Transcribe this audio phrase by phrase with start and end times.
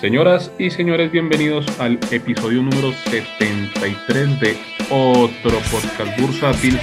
[0.00, 4.56] Señoras y señores, bienvenidos al episodio número 73 de
[4.90, 6.78] otro podcast bursátil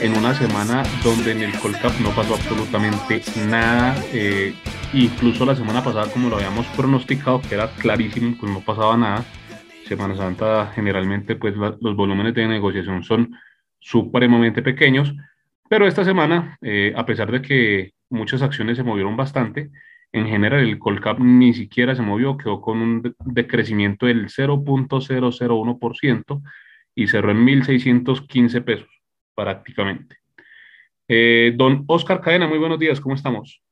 [0.00, 3.94] en una semana donde en el Colcap no pasó absolutamente nada.
[4.10, 4.54] Eh,
[4.94, 9.22] incluso la semana pasada, como lo habíamos pronosticado, que era clarísimo, pues no pasaba nada.
[9.86, 13.36] Semana Santa generalmente pues los volúmenes de negociación son
[13.80, 15.14] supremamente pequeños,
[15.68, 19.70] pero esta semana, eh, a pesar de que muchas acciones se movieron bastante,
[20.18, 26.42] en general, el Colcap ni siquiera se movió, quedó con un decrecimiento del 0.001%
[26.94, 28.88] y cerró en 1.615 pesos
[29.34, 30.16] prácticamente.
[31.08, 33.62] Eh, don Oscar Cadena, muy buenos días, ¿cómo estamos?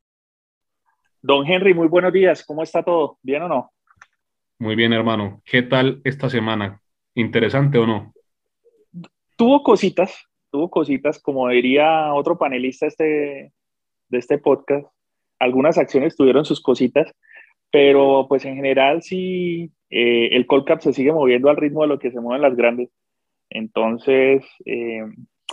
[1.22, 3.18] Don Henry, muy buenos días, ¿cómo está todo?
[3.22, 3.70] ¿Bien o no?
[4.58, 5.42] Muy bien, hermano.
[5.44, 6.80] ¿Qué tal esta semana?
[7.14, 8.12] ¿Interesante o no?
[9.36, 13.52] Tuvo cositas, tuvo cositas, como diría otro panelista este,
[14.08, 14.86] de este podcast,
[15.44, 17.12] algunas acciones tuvieron sus cositas,
[17.70, 21.98] pero pues en general sí, eh, el Colcap se sigue moviendo al ritmo de lo
[21.98, 22.90] que se mueven las grandes.
[23.50, 25.02] Entonces, eh,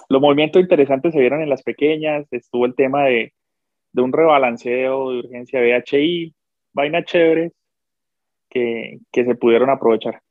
[0.09, 3.33] los movimientos interesantes se vieron en las pequeñas, estuvo el tema de,
[3.91, 6.33] de un rebalanceo de urgencia BHI,
[6.73, 7.53] vainas chéveres
[8.49, 10.21] que, que, se pudieron aprovechar.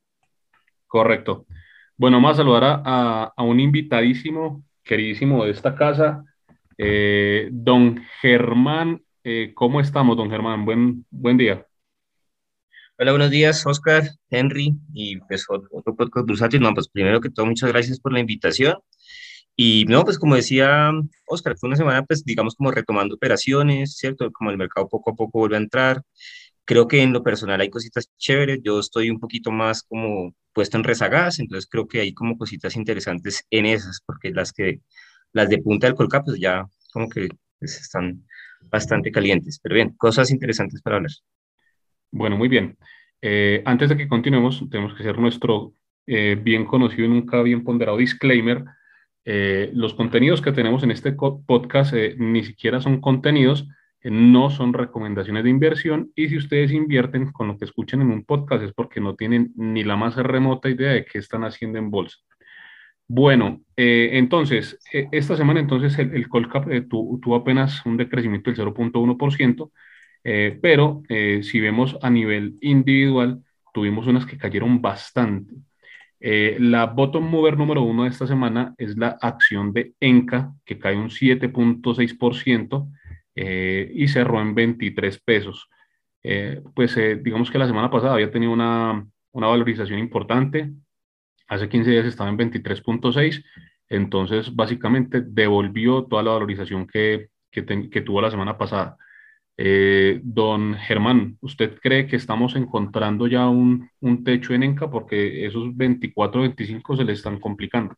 [0.86, 1.46] Correcto.
[1.96, 6.24] Bueno, vamos a saludar a, a un invitadísimo, queridísimo de esta casa,
[6.82, 10.64] eh, don Germán eh, ¿Cómo estamos, don Germán?
[10.64, 11.66] Buen, buen día.
[12.98, 16.60] Hola, buenos días, Oscar, Henry y pues otro podcast bursátil.
[16.60, 18.76] No, pues primero que todo, muchas gracias por la invitación.
[19.56, 20.90] Y no, pues como decía
[21.26, 24.30] Oscar, fue una semana, pues digamos como retomando operaciones, ¿cierto?
[24.32, 26.02] Como el mercado poco a poco vuelve a entrar.
[26.64, 28.60] Creo que en lo personal hay cositas chéveres.
[28.62, 32.76] Yo estoy un poquito más como puesto en rezagadas, entonces creo que hay como cositas
[32.76, 34.80] interesantes en esas, porque las que,
[35.32, 37.28] las de punta del Colcap, pues ya como que
[37.58, 38.24] pues, están
[38.62, 39.60] bastante calientes.
[39.62, 41.12] Pero bien, cosas interesantes para hablar.
[42.10, 42.76] Bueno, muy bien.
[43.22, 45.74] Eh, antes de que continuemos, tenemos que hacer nuestro
[46.06, 48.64] eh, bien conocido y nunca bien ponderado disclaimer.
[49.24, 53.68] Eh, los contenidos que tenemos en este podcast ni siquiera son contenidos,
[54.02, 58.24] no son recomendaciones de inversión y si ustedes invierten con lo que escuchen en un
[58.24, 61.90] podcast es porque no tienen ni la más remota idea de qué están haciendo en
[61.90, 62.16] bolsa.
[63.12, 68.50] Bueno, eh, entonces, eh, esta semana entonces el, el Colcap eh, tuvo apenas un decrecimiento
[68.50, 69.72] del 0.1%,
[70.62, 71.02] pero
[71.42, 73.42] si vemos a nivel individual,
[73.74, 75.54] tuvimos unas que cayeron bastante.
[76.20, 80.96] la bottom mover número uno de esta semana es la acción de Enca, que cae
[80.96, 82.92] un 7.6%
[83.34, 85.68] y cerró en 23 pesos.
[86.74, 90.70] pues digamos que la semana pasada había tenido una, una valorización importante,
[91.50, 93.44] hace 15 días estaba en 23.6,
[93.88, 97.62] entonces básicamente devolvió toda la valorización que, que,
[98.02, 98.96] tuvo la semana pasada.
[99.56, 105.44] Eh, don Germán, ¿usted cree que estamos encontrando ya un, un, techo en Enca porque
[105.44, 107.94] esos 24, 25 se le están complicando?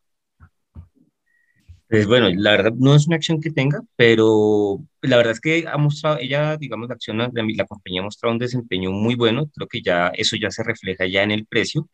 [1.88, 5.66] Pues bueno, la verdad no es una acción que tenga, pero la verdad es que
[5.68, 9.50] ha mostrado, ella, digamos, la acción, la, la compañía ha mostrado un desempeño muy bueno,
[9.54, 11.86] creo que ya eso ya se refleja ya en el precio,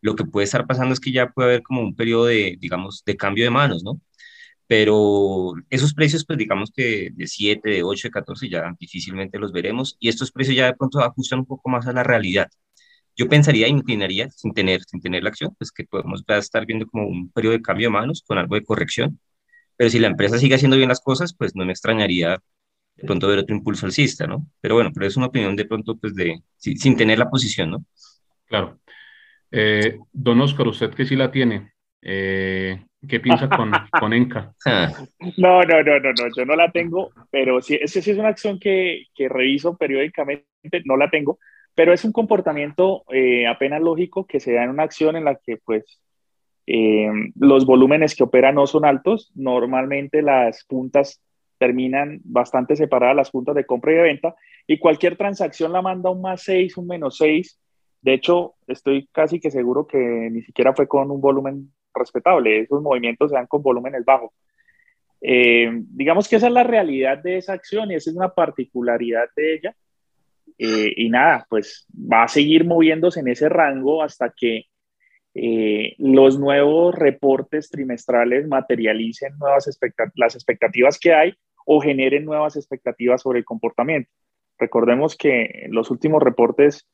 [0.00, 3.02] lo que puede estar pasando es que ya puede haber como un periodo de, digamos,
[3.04, 4.00] de cambio de manos, ¿no?
[4.66, 9.52] Pero esos precios, pues digamos que de 7, de 8, de 14 ya difícilmente los
[9.52, 12.48] veremos y estos precios ya de pronto ajustan un poco más a la realidad.
[13.16, 17.08] Yo pensaría, inclinaría, sin tener, sin tener la acción, pues que podemos estar viendo como
[17.08, 19.20] un periodo de cambio de manos con algo de corrección.
[19.76, 22.38] Pero si la empresa sigue haciendo bien las cosas, pues no me extrañaría
[22.96, 24.46] de pronto ver otro impulso alcista, ¿no?
[24.60, 27.84] Pero bueno, pero es una opinión de pronto, pues de, sin tener la posición, ¿no?
[28.46, 28.78] Claro.
[29.50, 31.72] Eh, don Oscar, usted que sí la tiene,
[32.02, 34.52] eh, ¿qué piensa con, con Enca?
[35.36, 38.28] No, no, no, no, no, yo no la tengo, pero sí, esa sí es una
[38.28, 41.38] acción que, que reviso periódicamente, no la tengo,
[41.74, 45.36] pero es un comportamiento eh, apenas lógico que se da en una acción en la
[45.36, 46.00] que pues
[46.66, 51.22] eh, los volúmenes que opera no son altos, normalmente las puntas
[51.56, 54.34] terminan bastante separadas, las puntas de compra y de venta,
[54.66, 57.58] y cualquier transacción la manda un más 6, un menos 6,
[58.00, 62.60] de hecho, estoy casi que seguro que ni siquiera fue con un volumen respetable.
[62.60, 64.30] Esos movimientos se dan con volúmenes bajos.
[65.20, 69.28] Eh, digamos que esa es la realidad de esa acción y esa es una particularidad
[69.34, 69.76] de ella.
[70.58, 74.66] Eh, y nada, pues va a seguir moviéndose en ese rango hasta que
[75.34, 79.68] eh, los nuevos reportes trimestrales materialicen nuevas
[80.14, 81.34] las expectativas que hay
[81.66, 84.10] o generen nuevas expectativas sobre el comportamiento.
[84.58, 86.88] Recordemos que los últimos reportes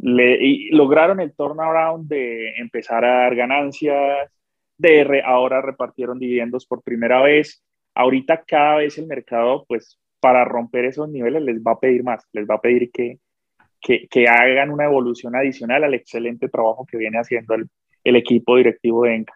[0.00, 4.30] Le, y lograron el turnaround de empezar a dar ganancias,
[4.76, 7.64] de ahora repartieron dividendos por primera vez.
[7.94, 12.24] Ahorita cada vez el mercado, pues para romper esos niveles les va a pedir más,
[12.32, 13.18] les va a pedir que,
[13.80, 17.68] que, que hagan una evolución adicional al excelente trabajo que viene haciendo el,
[18.04, 19.34] el equipo directivo de ENCA.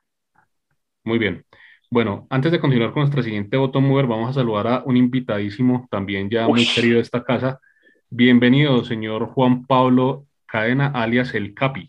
[1.04, 1.44] Muy bien.
[1.90, 5.86] Bueno, antes de continuar con nuestra siguiente voto mover, vamos a saludar a un invitadísimo,
[5.90, 7.60] también ya muy querido de esta casa.
[8.08, 11.88] Bienvenido, señor Juan Pablo Cadena, alias El Capi.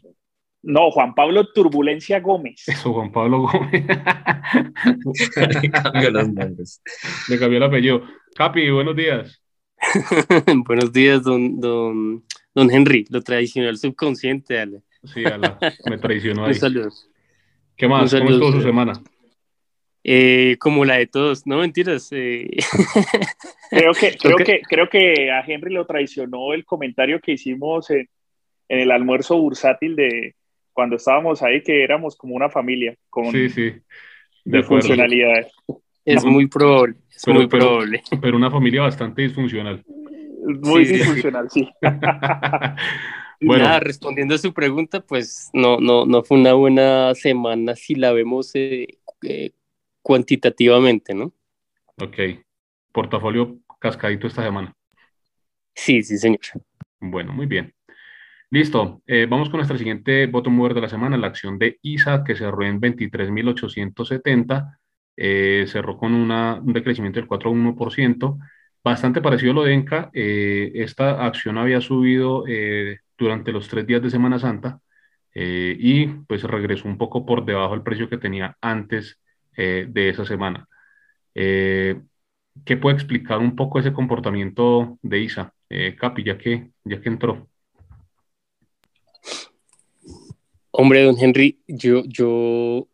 [0.62, 2.63] No, Juan Pablo Turbulencia Gómez.
[2.69, 3.86] Eso, Juan Pablo Gómez.
[5.62, 6.81] Le cambió los nombres.
[7.27, 8.04] Le cambió el apellido.
[8.33, 9.44] Capi, buenos días.
[10.65, 12.24] buenos días, don, don,
[12.56, 13.06] don Henry.
[13.10, 14.81] Lo traicionó el subconsciente, Ale.
[15.04, 15.59] Sí, ala,
[15.89, 16.54] me traicionó ahí.
[16.54, 16.89] Un saludo.
[17.75, 18.16] ¿Qué más?
[18.16, 18.94] ¿Cómo estuvo su semana?
[20.06, 22.07] Eh, como la de todos, no mentiras.
[22.13, 22.50] Eh.
[23.69, 28.07] Creo, que, creo, que, creo que a Henry lo traicionó el comentario que hicimos en,
[28.68, 30.36] en, el almuerzo bursátil de
[30.71, 33.74] cuando estábamos ahí, que éramos como una familia con sí, sí,
[34.44, 35.54] de, funcionalidades.
[36.06, 38.04] Es muy probable, es pero, muy probable.
[38.21, 39.83] Pero, una familia bastante disfuncional.
[40.62, 41.69] Muy disfuncional, sí.
[43.45, 43.65] Bueno.
[43.65, 48.13] Nada, respondiendo a su pregunta, pues no, no, no fue una buena semana si la
[48.13, 48.88] vemos eh,
[49.21, 49.51] eh,
[50.01, 51.33] cuantitativamente, ¿no?
[52.00, 52.18] Ok.
[52.94, 54.74] Portafolio cascadito esta semana.
[55.75, 56.39] Sí, sí, señor.
[57.00, 57.74] Bueno, muy bien.
[58.53, 59.01] Listo.
[59.07, 62.35] Eh, vamos con nuestra siguiente bottom mover de la semana, la acción de ISA, que
[62.35, 64.77] cerró en 23.870.
[65.67, 68.38] cerró con un decrecimiento del 4,1%.
[68.83, 70.09] Bastante parecido a lo de ENCA.
[70.13, 72.44] esta acción había subido
[73.17, 74.79] durante los tres días de Semana Santa
[75.33, 79.19] eh, y pues regresó un poco por debajo del precio que tenía antes
[79.57, 80.67] eh, de esa semana.
[81.35, 82.01] Eh,
[82.65, 85.53] ¿Qué puede explicar un poco ese comportamiento de ISA,
[85.97, 87.49] Capi, ya que, ya que entró?
[90.75, 92.87] Hombre, don Henry, yo, yo,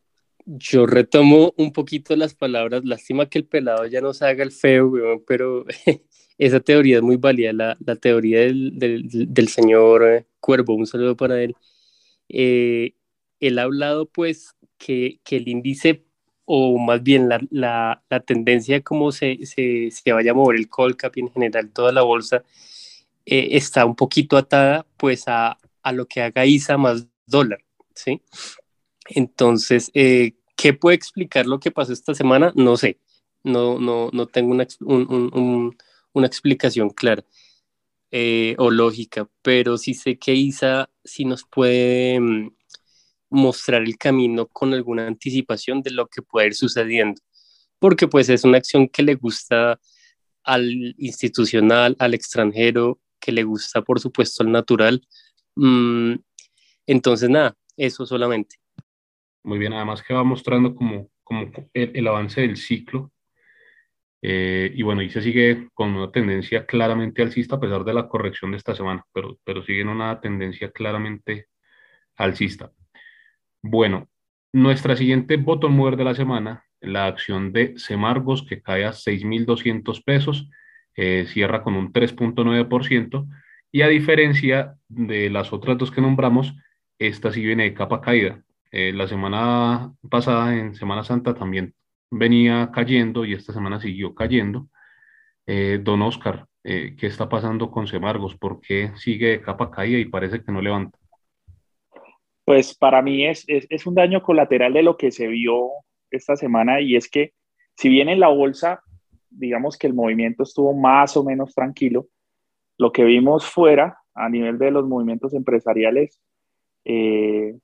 [0.46, 2.84] yo retomo un poquito las palabras.
[2.84, 5.66] Lástima que el pelado ya no se haga el feo, pero
[6.38, 11.16] esa teoría es muy válida, la, la teoría del, del, del señor Cuervo, un saludo
[11.16, 11.56] para él.
[12.28, 12.96] Eh,
[13.40, 16.04] él ha hablado pues que, que, el índice,
[16.44, 20.58] o más bien la, la, la tendencia de cómo se, se, se, vaya a mover
[20.58, 22.44] el Colcap y en general toda la bolsa,
[23.26, 27.64] eh, está un poquito atada pues a, a, lo que haga ISA más dólar,
[28.04, 28.22] ¿sí?
[29.08, 32.52] Entonces, ¿qué puede explicar lo que pasó esta semana?
[32.56, 33.00] No sé,
[33.44, 35.78] no, no, no tengo una, un, un
[36.14, 37.24] una explicación clara
[38.12, 42.56] eh, o lógica, pero sí sé que Isa sí nos puede mm,
[43.30, 47.22] mostrar el camino con alguna anticipación de lo que puede ir sucediendo,
[47.80, 49.80] porque pues es una acción que le gusta
[50.44, 55.06] al institucional, al extranjero, que le gusta por supuesto al natural.
[55.56, 56.16] Mm,
[56.88, 58.58] entonces, nada, eso solamente.
[59.44, 63.12] Muy bien, además que va mostrando como, como el avance del ciclo
[64.22, 68.08] eh, y bueno, y se sigue con una tendencia claramente alcista a pesar de la
[68.10, 71.48] corrección de esta semana, pero, pero sigue en una tendencia claramente
[72.18, 72.72] alcista.
[73.62, 74.10] Bueno,
[74.52, 80.04] nuestra siguiente bottom mover de la semana, la acción de Semargos que cae a 6.200
[80.04, 80.50] pesos,
[80.96, 83.28] eh, cierra con un 3.9%
[83.72, 86.56] y a diferencia de las otras dos que nombramos,
[87.00, 88.44] esta sí viene de capa caída.
[88.72, 91.74] Eh, la semana pasada, en Semana Santa, también
[92.12, 94.68] venía cayendo y esta semana siguió cayendo.
[95.48, 98.36] Eh, don Oscar, eh, ¿qué está pasando con Semargos?
[98.36, 100.98] ¿Por qué sigue de capa caída y parece que no levanta?
[102.46, 105.70] Pues para mí es, es, un daño colateral de lo que se vio
[106.12, 107.34] esta semana y es que
[107.76, 108.82] si bien en la bolsa,
[109.30, 112.08] digamos que el movimiento estuvo más o menos tranquilo,
[112.78, 116.20] lo que vimos fuera a nivel de los movimientos empresariales,
[116.92, 117.56] eh,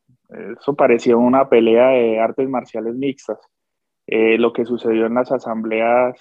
[0.59, 3.39] eso parecía una pelea de artes marciales mixtas.
[4.05, 6.19] Eh, lo que sucedió en las asambleas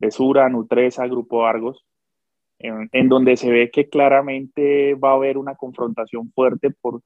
[0.00, 1.86] de Sura, Nutresa, Grupo Argos,
[2.58, 7.02] en, donde se ve que claramente va a haber una confrontación fuerte por,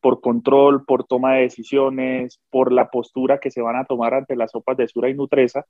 [0.00, 4.36] por control, por toma de decisiones, por la postura que se van a tomar ante
[4.36, 5.64] las sopas de Sura y Nutresa,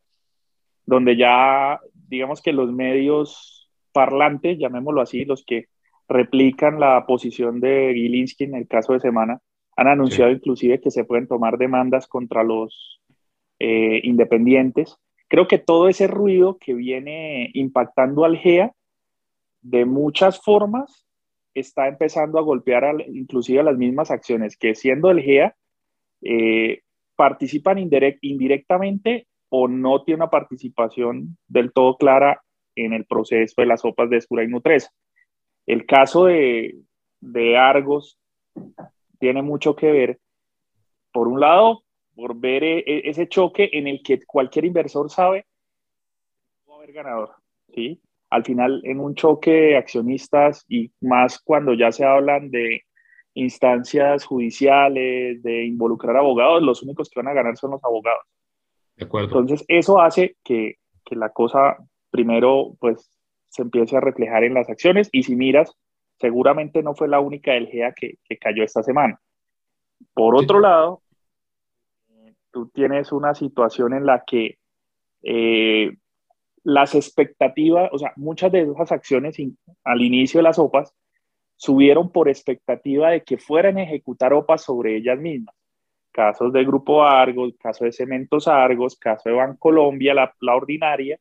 [0.87, 5.67] donde ya, digamos que los medios parlantes, llamémoslo así, los que
[6.09, 9.41] replican la posición de Gilinski en el caso de Semana,
[9.77, 13.01] han anunciado inclusive que se pueden tomar demandas contra los
[13.59, 14.97] eh, independientes.
[15.29, 18.73] Creo que todo ese ruido que viene impactando al GEA
[19.63, 21.07] de muchas formas
[21.55, 25.57] está empezando a golpear inclusive a las mismas acciones que siendo el GEA
[26.23, 26.83] eh,
[27.17, 32.43] participan indirectamente o no tiene una participación del todo clara
[32.75, 34.91] en el proceso de las sopas de Escura y Nutresa.
[35.67, 36.77] El caso de,
[37.21, 38.19] de Argos
[39.19, 40.19] tiene mucho que ver,
[41.13, 41.83] por un lado,
[42.15, 45.47] por ver e, e, ese choque en el que cualquier inversor sabe
[46.65, 47.31] que va a haber ganador,
[47.75, 48.01] ¿sí?
[48.31, 52.83] Al final, en un choque de accionistas y más cuando ya se hablan de
[53.35, 58.25] instancias judiciales, de involucrar abogados, los únicos que van a ganar son los abogados.
[58.97, 59.27] De acuerdo.
[59.27, 61.77] Entonces, eso hace que, que la cosa
[62.11, 63.11] primero, pues,
[63.55, 65.73] se empiece a reflejar en las acciones y si miras,
[66.19, 69.21] seguramente no fue la única del GEA que, que cayó esta semana.
[70.13, 71.03] Por otro lado,
[72.51, 74.59] tú tienes una situación en la que
[75.23, 75.97] eh,
[76.65, 79.37] las expectativas, o sea, muchas de esas acciones
[79.85, 80.93] al inicio de las OPAs
[81.55, 85.55] subieron por expectativa de que fueran a ejecutar OPAs sobre ellas mismas.
[86.11, 91.21] Casos de Grupo Argos, caso de Cementos Argos, caso de Bancolombia, la, la ordinaria,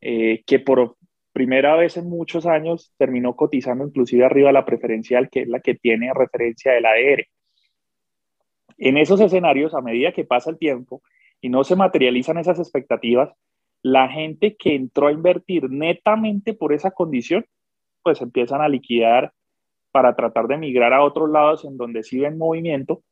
[0.00, 0.96] eh, que por
[1.32, 5.74] primera vez en muchos años terminó cotizando inclusive arriba la preferencial, que es la que
[5.74, 7.26] tiene referencia del ADR.
[8.78, 11.02] En esos escenarios, a medida que pasa el tiempo
[11.40, 13.30] y no se materializan esas expectativas,
[13.82, 17.46] la gente que entró a invertir netamente por esa condición,
[18.02, 19.32] pues empiezan a liquidar
[19.90, 23.02] para tratar de migrar a otros lados en donde sí ven movimiento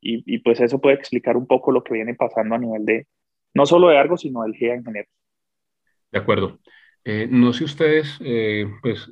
[0.00, 3.06] y, pues eso puede explicar un poco lo que viene pasando a nivel de,
[3.52, 5.08] no solo de Argo, sino del GEA en general.
[6.12, 6.58] De acuerdo.
[7.04, 9.10] Eh, no sé ustedes, eh, pues,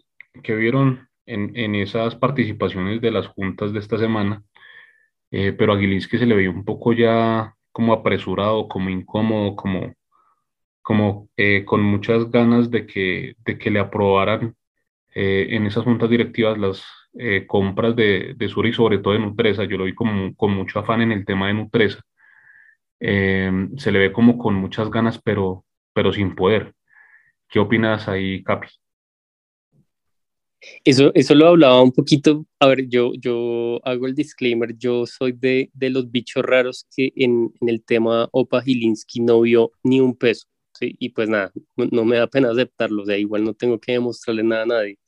[0.54, 4.42] vieron en, esas participaciones de las juntas de esta semana,
[5.30, 5.78] eh, pero a
[6.18, 9.94] se le veía un poco ya como apresurado, como incómodo, como,
[10.82, 11.28] como
[11.66, 14.54] con muchas ganas de que, de que le aprobaran
[15.14, 16.84] en esas juntas directivas las
[17.46, 19.64] compras de, de Sura y sobre todo de Nutresa.
[19.64, 22.02] Yo lo vi como, con mucho afán en el tema de Nutresa.
[23.00, 25.64] se le ve como con muchas ganas, pero,
[25.94, 26.75] pero sin poder.
[27.48, 28.68] ¿Qué opinas ahí, Capi?
[30.84, 35.32] Eso, eso lo hablaba un poquito, a ver, yo, yo hago el disclaimer, yo soy
[35.32, 40.00] de, de los bichos raros que en, en, el tema Opa Gilinski no vio ni
[40.00, 40.96] un peso, ¿sí?
[40.98, 44.42] y pues nada, no, me da pena aceptarlo, o sea, igual no tengo que demostrarle
[44.42, 44.98] nada a nadie.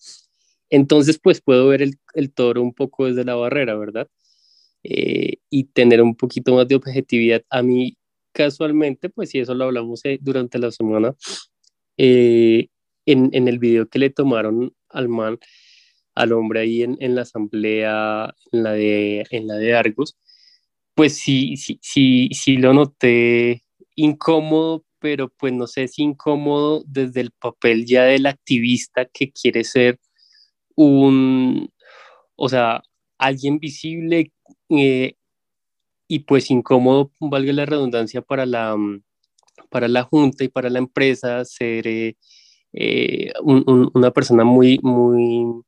[0.70, 4.08] Entonces, pues puedo ver el, el toro un poco desde la barrera, ¿verdad?
[4.82, 7.42] Eh, y tener un poquito más de objetividad.
[7.50, 7.96] A mí,
[8.32, 11.14] casualmente, pues si eso lo hablamos eh, durante la semana,
[11.98, 12.68] eh,
[13.06, 15.38] en, el video que le tomaron al man,
[16.14, 20.16] al hombre ahí en, en, la asamblea, en la, de, en la de Argos,
[20.94, 23.64] pues sí, sí, sí, sí lo noté
[23.96, 29.64] incómodo, pero pues no sé si incómodo desde el papel ya del activista que quiere
[29.64, 30.00] ser
[30.76, 31.72] un,
[32.36, 32.82] o sea,
[33.18, 34.32] alguien visible
[34.70, 35.14] eh,
[36.08, 38.76] y pues incómodo, valga la redundancia, para la,
[39.68, 42.16] para la Junta y para la empresa ser eh,
[42.72, 45.62] eh, una persona muy, muy,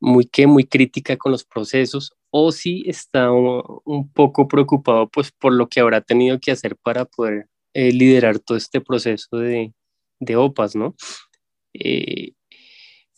[0.00, 5.52] muy, que, muy crítica con los procesos o si está un, poco preocupado pues por
[5.52, 9.72] lo que habrá tenido que hacer para poder eh, liderar todo este proceso de,
[10.20, 10.94] de OPAS, ¿no?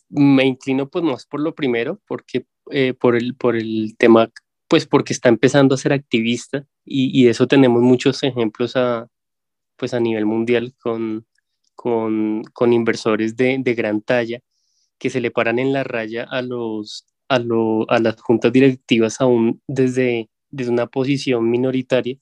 [0.09, 2.45] me inclino pues más por lo primero, porque
[2.99, 4.29] por, el, por el tema,
[4.67, 9.07] pues porque está empezando a ser activista y, y de eso tenemos muchos ejemplos a,
[9.79, 11.25] pues a nivel mundial con,
[11.73, 14.41] con, con inversores de, de, gran talla
[14.99, 19.21] que se le paran en la raya a, los, a, lo, a las juntas directivas
[19.21, 22.17] aún desde, desde una posición minoritaria,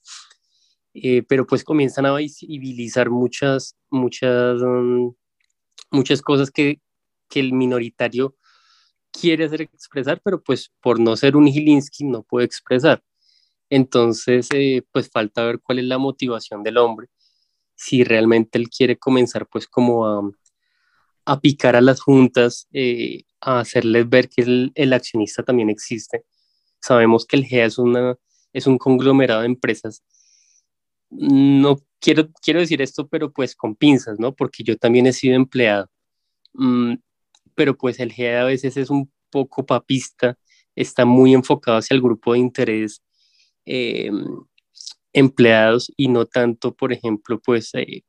[0.94, 5.14] eh, pero pues comienzan a visibilizar muchas, muchas, um,
[5.92, 6.80] muchas cosas que,
[7.30, 8.36] que el minoritario
[9.12, 13.04] quiere hacer expresar, pero pues por no ser un Gilinski no puede expresar.
[13.70, 17.10] Entonces, eh, pues falta ver cuál es la motivación del hombre
[17.77, 20.22] si realmente él quiere comenzar pues como a,
[21.25, 26.25] a picar a las juntas, eh, a hacerles ver que el, el, accionista también existe.
[26.81, 28.17] Sabemos que el GEA es, una,
[28.53, 30.03] es un conglomerado de empresas.
[31.10, 34.36] No quiero, quiero decir esto, pero pues con pinzas, ¿no?
[34.36, 35.89] Porque yo también he sido empleado.
[36.53, 36.96] Mm,
[37.55, 40.38] pero pues el GEA a veces es un poco papista,
[40.75, 43.03] está muy enfocado hacia el grupo de interés.
[43.65, 44.12] Eh,
[45.17, 48.03] empleados y no tanto, por ejemplo, pues, eh,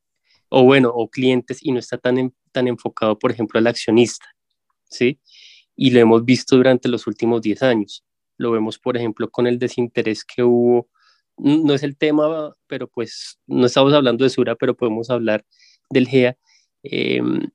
[0.50, 4.26] o bueno, o clientes y no está tan, tan enfocado, por ejemplo, al accionista,
[4.90, 5.18] ¿sí?
[5.74, 8.04] Y lo hemos visto durante los últimos 10 años.
[8.36, 10.88] Lo vemos, por ejemplo, con el desinterés que hubo.
[11.38, 15.46] No es el tema, pero pues no estamos hablando de Sura, pero podemos hablar
[15.90, 16.36] del GEA.
[16.82, 17.50] Em,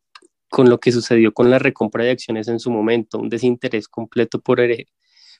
[0.50, 4.40] con lo que sucedió con la recompra de acciones en su momento, un desinterés completo
[4.40, 4.60] por,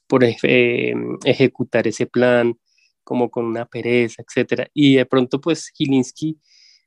[0.08, 2.58] por em, ejecutar ese plan,
[3.04, 4.68] como con una pereza, etcétera.
[4.74, 6.38] Y de pronto, pues, Gilinski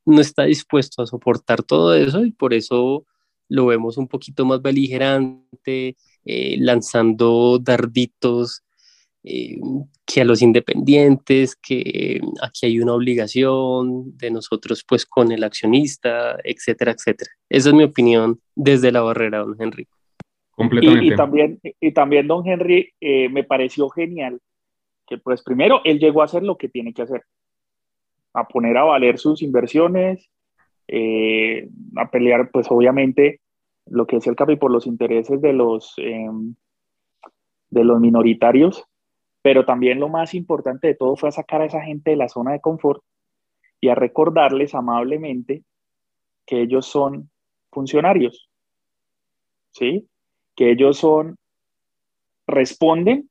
[0.05, 3.05] no está dispuesto a soportar todo eso y por eso
[3.49, 8.65] lo vemos un poquito más beligerante, eh, lanzando darditos
[9.23, 9.59] eh,
[10.05, 16.37] que a los independientes, que aquí hay una obligación de nosotros pues con el accionista,
[16.45, 17.31] etcétera, etcétera.
[17.49, 19.89] Esa es mi opinión desde la barrera, don Henry.
[20.53, 21.07] Completamente.
[21.07, 24.41] Y, también, y también, don Henry, eh, me pareció genial
[25.07, 27.23] que pues primero él llegó a hacer lo que tiene que hacer,
[28.33, 30.31] a poner a valer sus inversiones,
[30.89, 33.41] eh, a pelear pues obviamente
[33.87, 36.55] lo que es el CAPI por los intereses de los, em,
[37.71, 38.87] de los minoritarios
[39.47, 42.29] pero también lo más importante de todo fue a sacar a esa gente de la
[42.29, 43.05] zona de confort
[43.81, 45.63] y a recordarles amablemente
[46.45, 47.31] que ellos son
[47.71, 48.51] funcionarios,
[49.71, 50.09] ¿sí?
[50.57, 51.37] Que ellos son,
[52.49, 53.31] responden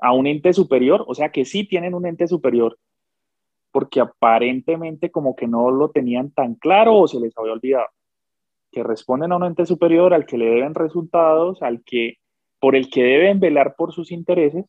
[0.00, 2.78] a un ente superior, o sea que sí tienen un ente superior,
[3.70, 7.86] porque aparentemente como que no lo tenían tan claro o se les había olvidado,
[8.70, 12.18] que responden a un ente superior al que le deben resultados, al que,
[12.60, 14.66] por el que deben velar por sus intereses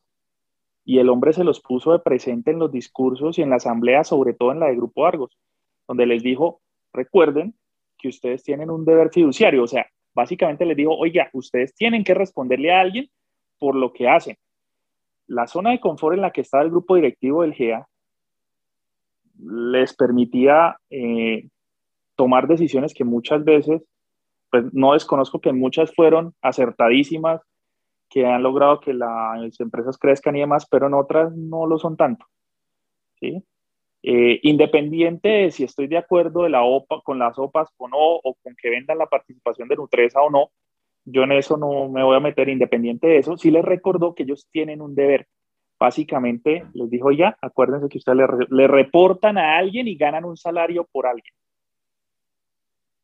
[0.84, 4.04] y el hombre se los puso de presente en los discursos y en la asamblea,
[4.04, 5.36] sobre todo en la de Grupo Argos,
[5.88, 6.60] donde les dijo,
[6.92, 7.54] recuerden
[7.98, 12.14] que ustedes tienen un deber fiduciario, o sea, básicamente les dijo, oiga, ustedes tienen que
[12.14, 13.10] responderle a alguien
[13.58, 14.36] por lo que hacen.
[15.26, 17.86] La zona de confort en la que estaba el grupo directivo del GEA
[19.38, 21.48] les permitía eh,
[22.14, 23.82] tomar decisiones que muchas veces,
[24.50, 27.42] pues no desconozco que muchas fueron acertadísimas,
[28.08, 31.96] que han logrado que las empresas crezcan y demás, pero en otras no lo son
[31.96, 32.24] tanto.
[33.20, 33.42] ¿sí?
[34.02, 37.98] Eh, independiente de si estoy de acuerdo de la OPA, con las OPAs o no,
[37.98, 40.50] o con que vendan la participación de Nutresa o no,
[41.06, 43.36] yo en eso no me voy a meter independiente de eso.
[43.36, 45.26] Sí les recordó que ellos tienen un deber.
[45.78, 48.18] Básicamente les dijo ya, acuérdense que ustedes
[48.50, 51.32] le, reportan a alguien y ganan un salario por alguien.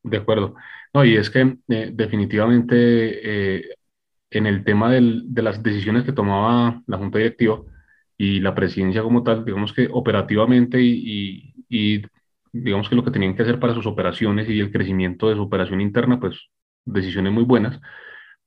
[0.03, 0.55] De acuerdo.
[0.93, 3.63] No, y es que eh, definitivamente eh,
[4.31, 7.63] en el tema de las decisiones que tomaba la Junta Directiva
[8.19, 11.55] y la presidencia como tal, digamos que operativamente y,
[12.53, 15.43] digamos que lo que tenían que hacer para sus operaciones y el crecimiento de su
[15.43, 16.49] operación interna, pues
[16.85, 17.81] decisiones muy buenas,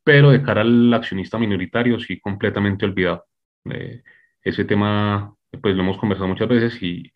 [0.04, 3.26] pero de cara al accionista minoritario sí completamente olvidado.
[3.66, 4.04] Eh,
[4.44, 7.12] ese tema pues lo hemos conversado muchas veces y,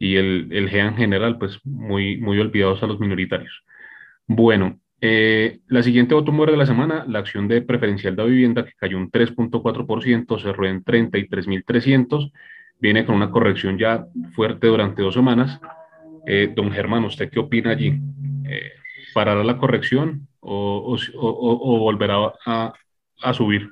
[0.00, 3.64] el, el GEA en general pues muy, muy olvidados a los minoritarios.
[4.26, 8.64] Bueno, eh, la siguiente voto muere de la semana, la acción de preferencial de vivienda
[8.64, 12.32] que cayó un 3.4%, cerró en 33.300,
[12.78, 15.60] viene con una corrección ya fuerte durante dos semanas.
[16.26, 18.00] Eh, don Germán, ¿usted qué opina allí?
[18.44, 18.72] Eh,
[19.12, 23.70] ¿Parará la corrección o, volverá a subir?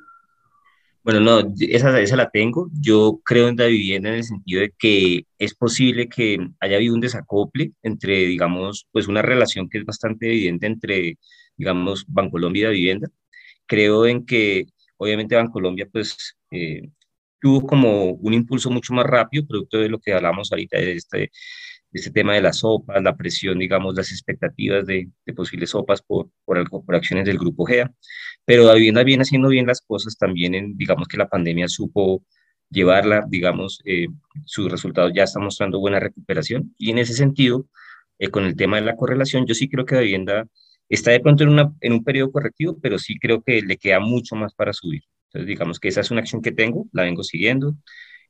[1.02, 2.68] Bueno, no, esa, esa la tengo.
[2.72, 6.94] Yo creo en la vivienda en el sentido de que es posible que haya habido
[6.94, 11.18] un desacople entre, digamos, pues una relación que es bastante evidente entre,
[11.56, 13.09] digamos, Bancolombia y la vivienda.
[13.66, 14.66] Creo en que,
[14.98, 16.90] obviamente, Bancolombia, pues, eh,
[17.40, 21.30] tuvo como un impulso mucho más rápido, producto de lo que hablamos ahorita de este,
[21.92, 26.31] este tema de las sopas, la presión, digamos, las expectativas de, de posibles sopas por,
[26.44, 27.92] por, por acciones del grupo GEA
[28.44, 32.24] pero la vivienda viene haciendo bien las cosas también, en, digamos que la pandemia supo
[32.68, 34.09] llevarla, digamos, eh,
[34.44, 37.68] sus resultados ya están mostrando buena recuperación y en ese sentido,
[38.18, 40.46] eh, con el tema de la correlación, yo sí creo que la vivienda
[40.88, 44.00] está de pronto en, una, en un periodo correctivo, pero sí creo que le queda
[44.00, 45.03] mucho más para subir.
[45.29, 47.76] Entonces, digamos que esa es una acción que tengo, la vengo siguiendo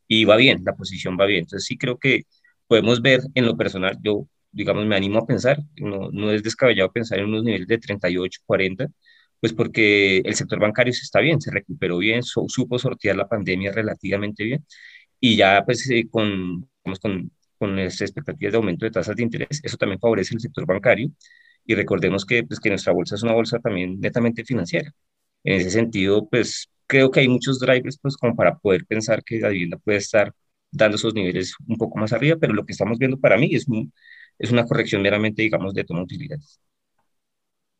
[0.06, 1.40] y va bien, la posición va bien.
[1.40, 2.24] Entonces, sí creo que
[2.70, 6.92] podemos ver en lo personal, yo, digamos, me animo a pensar, no, no es descabellado
[6.92, 8.88] pensar en unos niveles de 38, 40,
[9.40, 13.72] pues porque el sector bancario se está bien, se recuperó bien, supo sortear la pandemia
[13.72, 14.66] relativamente bien
[15.20, 16.68] y ya pues eh, con,
[17.02, 20.66] con, con las expectativas de aumento de tasas de interés, eso también favorece el sector
[20.66, 21.10] bancario
[21.66, 24.92] y recordemos que, pues, que nuestra bolsa es una bolsa también netamente financiera.
[25.44, 29.38] En ese sentido, pues creo que hay muchos drivers pues como para poder pensar que
[29.40, 30.34] la vivienda puede estar
[30.70, 33.66] dando esos niveles un poco más arriba, pero lo que estamos viendo para mí es,
[34.38, 36.60] es una corrección meramente, digamos, de toma de utilidades.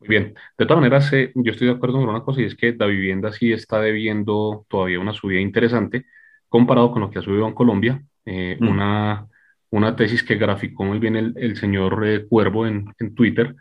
[0.01, 0.33] Muy bien.
[0.57, 2.87] De todas maneras, eh, yo estoy de acuerdo con una cosa y es que la
[2.87, 6.05] vivienda sí está debiendo todavía una subida interesante
[6.49, 8.03] comparado con lo que ha subido en Colombia.
[8.25, 8.67] Eh, mm.
[8.67, 9.27] una,
[9.69, 13.55] una tesis que graficó muy bien el, el señor eh, Cuervo en, en Twitter.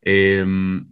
[0.00, 0.88] Em,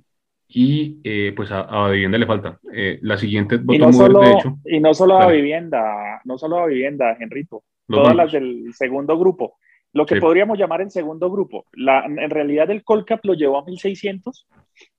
[0.55, 2.61] y pues a, a, la vivienda le falta.
[2.63, 6.67] la siguiente y no, solo, de hecho, y no solo a vivienda, no solo a
[6.67, 9.57] vivienda, Enrito, todas las del segundo grupo.
[9.95, 11.67] Lo que podríamos llamar el segundo grupo.
[11.73, 14.49] La, en realidad el Colcap lo llevó a 1600,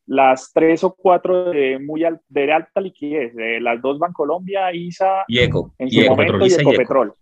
[0.06, 5.40] las tres o cuatro de, muy de alta liquidez, de las dos Bancolombia, ISA, y
[5.40, 7.14] Eco, en su momento y Ecopetrol.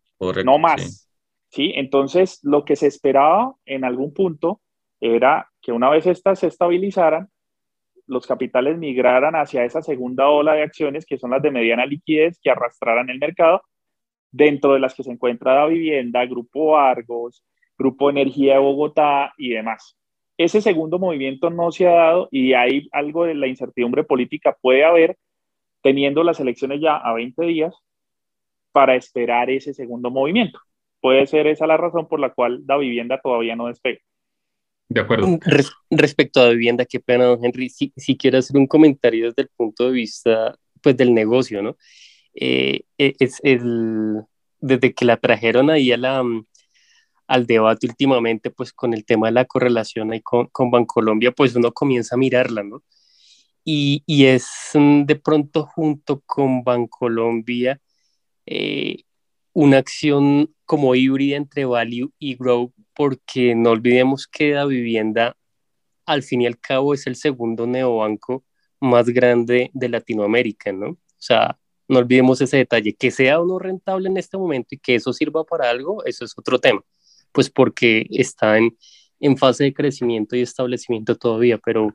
[0.43, 1.09] no más.
[1.49, 1.71] Sí.
[1.75, 4.61] Entonces, lo que se esperaba en algún punto
[4.99, 7.29] era que una vez estas se estabilizaran,
[8.07, 12.39] los capitales migraran hacia esa segunda ola de acciones que son las de mediana liquidez
[12.41, 13.61] que arrastraran el mercado,
[14.31, 17.43] dentro de las que se encuentra la vivienda, Grupo Argos,
[17.77, 19.97] Grupo Energía de Bogotá y demás.
[20.37, 24.83] Ese segundo movimiento no se ha dado y hay algo de la incertidumbre política puede
[24.83, 25.17] haber
[25.83, 27.75] teniendo las elecciones ya a 20 días
[28.71, 30.59] para esperar ese segundo movimiento.
[31.01, 33.99] Puede ser esa la razón por la cual la vivienda todavía no despega.
[34.87, 35.27] De acuerdo.
[35.27, 35.39] Mm,
[35.89, 39.49] respecto a Vivienda, qué pena, don Henry, si, si quiero hacer un comentario desde el
[39.55, 41.77] punto de vista pues, del negocio, ¿no?
[42.33, 44.23] Eh, e, es el,
[44.59, 46.45] desde que la trajeron ahí a la, mm,
[47.27, 51.55] al debate últimamente, pues con el tema de la correlación ahí con, con Bancolombia, pues
[51.55, 52.83] uno comienza a mirarla, ¿no?
[53.63, 57.79] Y, y es mm, de pronto junto con Bancolombia
[58.45, 59.03] eh,
[59.53, 65.37] una acción como híbrida entre value y grow porque no olvidemos que la vivienda
[66.05, 68.43] al fin y al cabo es el segundo neobanco
[68.79, 70.89] más grande de Latinoamérica, ¿no?
[70.91, 71.59] O sea,
[71.91, 75.43] no olvidemos ese detalle, que sea uno rentable en este momento y que eso sirva
[75.43, 76.81] para algo, eso es otro tema,
[77.33, 78.77] pues porque está en,
[79.19, 81.93] en fase de crecimiento y establecimiento todavía, pero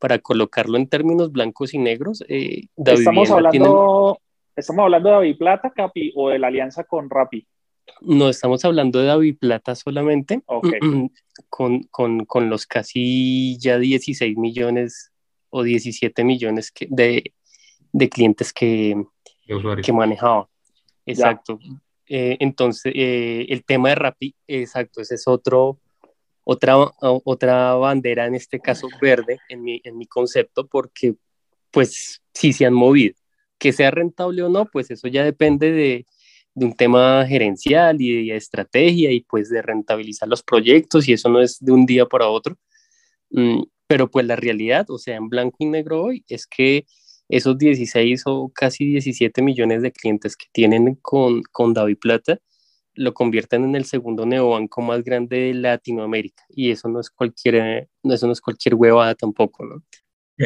[0.00, 4.18] para colocarlo en términos blancos y negros, eh, estamos, hablando,
[4.56, 7.46] estamos hablando de David Plata, Capi, o de la alianza con Rappi.
[8.00, 10.42] No, estamos hablando de David Plata solamente,
[11.48, 15.12] con, con, con, los casi ya 16 millones
[15.50, 17.32] o 17 millones de,
[17.92, 18.94] de clientes que,
[19.82, 20.48] que manejaba.
[21.06, 21.58] Exacto.
[22.06, 25.78] Eh, entonces, eh, el tema de Rappi, exacto, ese es otro,
[26.44, 31.14] otra, otra bandera, en este caso verde, en mi, en mi concepto, porque
[31.70, 33.14] pues sí se han movido.
[33.58, 36.06] Que sea rentable o no, pues eso ya depende de,
[36.54, 41.28] de un tema gerencial y de estrategia y pues de rentabilizar los proyectos y eso
[41.28, 42.56] no es de un día para otro.
[43.30, 46.86] Mm, pero pues la realidad, o sea, en blanco y negro hoy, es que
[47.28, 52.38] esos 16 o casi 17 millones de clientes que tienen con, con David Plata
[52.94, 57.88] lo convierten en el segundo neobanco más grande de Latinoamérica y eso no es cualquier,
[58.02, 59.82] eso no es cualquier huevada tampoco, ¿no?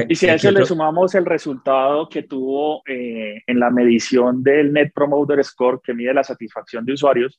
[0.09, 4.73] Y si a eso le sumamos el resultado que tuvo eh, en la medición del
[4.73, 7.39] Net Promoter Score, que mide la satisfacción de usuarios,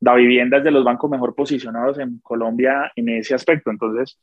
[0.00, 3.70] la vivienda es de los bancos mejor posicionados en Colombia en ese aspecto.
[3.70, 4.18] Entonces,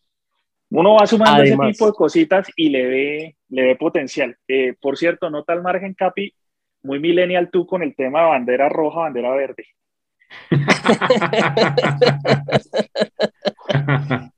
[0.69, 4.38] uno va sumando ese tipo de cositas y le ve, le ve potencial.
[4.47, 6.34] Eh, por cierto, nota al margen, Capi,
[6.84, 9.65] muy millennial tú con el tema de bandera roja, bandera verde.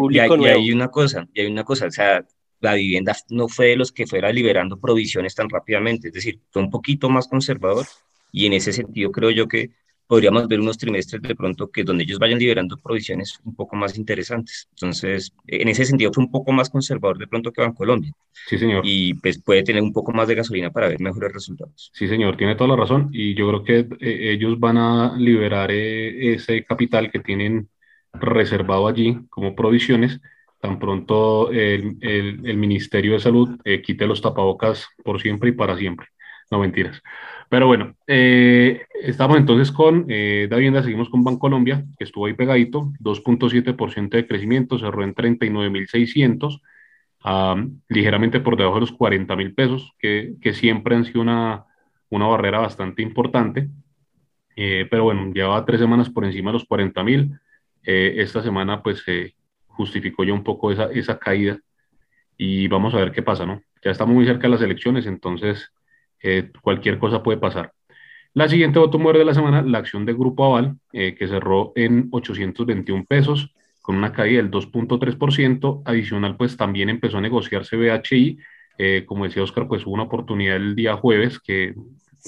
[0.00, 2.24] y, hay una cosa, y hay una cosa, o sea,
[2.60, 6.62] la vivienda no fue de los que fuera liberando provisiones tan rápidamente, es decir, fue
[6.62, 7.86] un poquito más conservador
[8.32, 9.70] y en ese sentido creo yo que
[10.06, 13.96] podríamos ver unos trimestres de pronto que donde ellos vayan liberando provisiones un poco más
[13.96, 14.68] interesantes.
[14.70, 18.12] Entonces, en ese sentido fue un poco más conservador de pronto que Colombia
[18.46, 18.82] Sí, señor.
[18.84, 21.90] Y pues puede tener un poco más de gasolina para ver mejores resultados.
[21.94, 23.08] Sí, señor, tiene toda la razón.
[23.12, 27.68] Y yo creo que eh, ellos van a liberar eh, ese capital que tienen
[28.12, 30.20] reservado allí como provisiones,
[30.60, 35.76] tan pronto el, el, Ministerio de Salud eh, quite los tapabocas por siempre y para
[35.76, 36.08] siempre.
[36.50, 37.02] No mentiras.
[37.48, 40.48] Pero bueno, eh, estamos entonces con eh,
[40.82, 46.60] seguimos con Bancolombia, que estuvo ahí pegadito, 2.7% de crecimiento, cerró en 39.600,
[47.88, 51.64] ligeramente por debajo de los 40.000 pesos, que, que, siempre han sido una,
[52.10, 53.68] una barrera bastante importante.
[54.54, 57.38] pero bueno, llevaba tres semanas por encima de los 40.000
[57.84, 59.34] eh, esta semana pues se
[59.66, 61.58] justificó ya un poco esa, esa caída
[62.36, 63.62] y vamos a ver qué pasa, ¿no?
[63.82, 65.70] Ya estamos muy cerca de las elecciones, entonces
[66.24, 67.72] eh, cualquier cosa puede pasar.
[68.32, 71.72] La siguiente voto muere de la semana, la acción de Grupo Aval, eh, que cerró
[71.76, 75.82] en 821 pesos, con una caída del 2.3%.
[75.84, 78.38] Adicional, pues también empezó a negociarse BHI.
[79.06, 81.74] como decía Oscar, pues hubo una oportunidad el día jueves que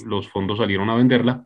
[0.05, 1.43] los fondos salieron a venderla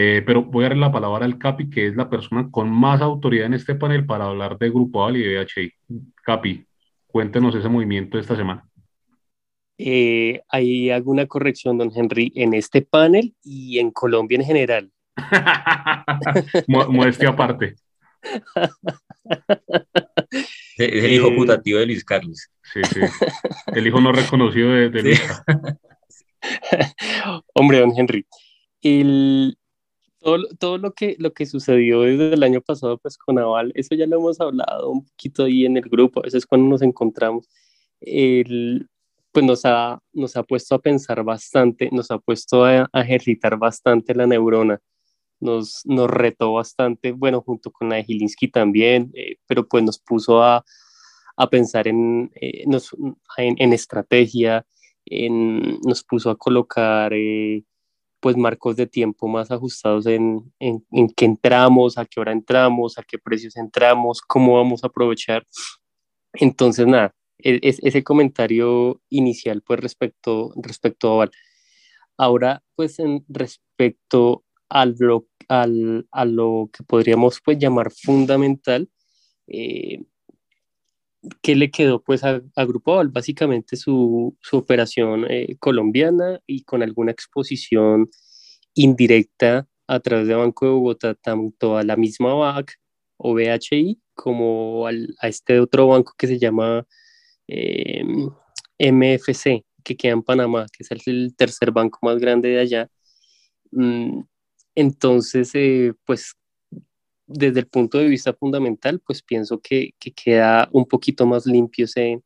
[0.00, 3.00] eh, pero voy a darle la palabra al Capi, que es la persona con más
[3.00, 5.72] autoridad en este panel para hablar de Grupo Aval y de BHI.
[6.22, 6.64] Capi,
[7.08, 8.67] cuéntenos ese movimiento de esta semana.
[9.78, 14.92] Eh, hay alguna corrección, don Henry, en este panel y en Colombia en general.
[16.66, 17.76] Modestia aparte.
[20.76, 22.48] Es el hijo eh, putativo de Luis Carlos.
[22.72, 23.00] Sí, sí.
[23.66, 25.22] El hijo no reconocido de, de Luis.
[27.54, 28.26] Hombre, don Henry.
[28.82, 29.56] El,
[30.58, 34.06] todo, lo, que, lo que sucedió desde el año pasado pues con Aval, eso ya
[34.06, 37.48] lo hemos hablado un poquito ahí en el grupo, a veces cuando nos encontramos,
[38.00, 38.88] el,
[39.38, 44.12] pues nos ha, nos ha puesto a pensar bastante, nos ha puesto a, ejercitar bastante
[44.12, 44.80] la neurona,
[45.38, 50.00] nos, nos retó bastante, bueno, junto con la de Gilinski también, eh, pero pues nos
[50.00, 50.64] puso a,
[51.36, 52.64] a pensar en, eh,
[53.36, 54.66] en, estrategia,
[55.04, 57.62] en, nos puso a colocar eh,
[58.18, 62.98] pues marcos de tiempo más ajustados en, en, en qué entramos, a qué hora entramos,
[62.98, 65.46] a qué precios entramos, cómo vamos a aprovechar.
[66.32, 71.30] Entonces, nada, es, ese comentario inicial pues respecto, respecto a Val.
[72.16, 74.96] Ahora, pues en respecto al,
[75.48, 78.90] al, a lo que podríamos pues llamar fundamental,
[79.46, 80.02] eh,
[81.42, 83.08] ¿qué le quedó pues a, Grupo Aval?
[83.08, 88.10] Básicamente su, su operación eh, colombiana y con alguna exposición
[88.74, 92.78] indirecta a través de Banco de Bogotá, tanto a la misma BAC
[93.16, 96.86] o BHI como al, a este otro banco que se llama
[97.48, 98.04] eh,
[98.78, 102.90] MFC, que queda en Panamá, que es el tercer banco más grande de allá.
[103.72, 104.20] Mm,
[104.74, 106.36] entonces, eh, pues
[107.26, 112.22] desde el punto de vista fundamental, pues pienso que, queda un poquito más limpio ese,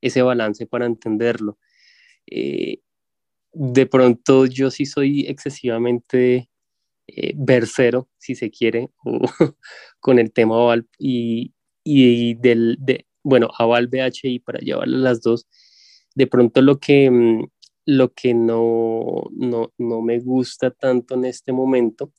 [0.00, 1.58] ese balance para entenderlo.
[2.26, 2.80] Eh,
[3.52, 6.48] de pronto yo sí soy excesivamente
[7.08, 8.90] eh, versero, si se quiere,
[10.00, 11.54] con el tema y,
[11.84, 15.46] y del, de, bueno, Aval BHI para llevar las dos.
[16.14, 17.46] De pronto lo que, mm,
[17.86, 22.12] lo que no, no, no me gusta tanto en este momento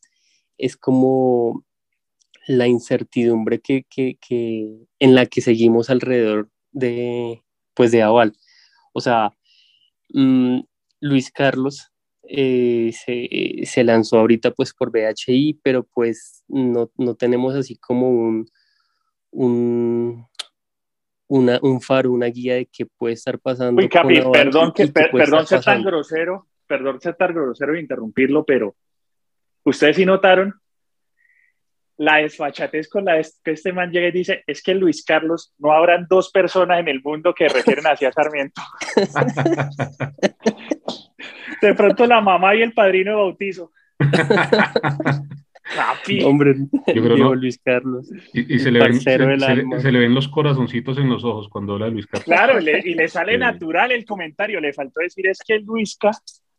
[0.58, 1.66] es como
[2.48, 7.44] la incertidumbre que, que, que, en la que seguimos alrededor de,
[7.76, 8.34] pues de Aval.
[8.94, 9.32] O sea,
[10.10, 10.62] mm,
[11.00, 11.92] Luis Carlos
[12.24, 18.10] eh, se, se, lanzó ahorita pues por BHI, pero pues no, no tenemos así como
[18.10, 18.46] un,
[19.32, 20.28] un,
[21.30, 23.82] una, un faro, una guía de qué puede estar pasando.
[23.82, 28.76] Uy, Capi, perdón, que, perdón ser tan grosero, perdón ser tan grosero e interrumpirlo, pero
[29.63, 30.54] ustedes sí notaron
[31.98, 35.72] la desfachatez con la que este man llega y dice, es que Luis Carlos, no
[35.72, 38.62] habrán dos personas en el mundo que refieren hacia Sarmiento.
[41.62, 43.72] de pronto la mamá y el padrino de bautizo.
[46.26, 46.56] Hombre,
[46.88, 47.36] yo creo no.
[47.36, 48.10] Luis Carlos.
[48.34, 52.08] Y, se, le ven, se, le ven, los corazoncitos en los ojos cuando habla Luis
[52.08, 52.26] Carlos.
[52.26, 54.60] Claro, y le sale natural el comentario.
[54.60, 56.12] Le faltó decir es que Luisca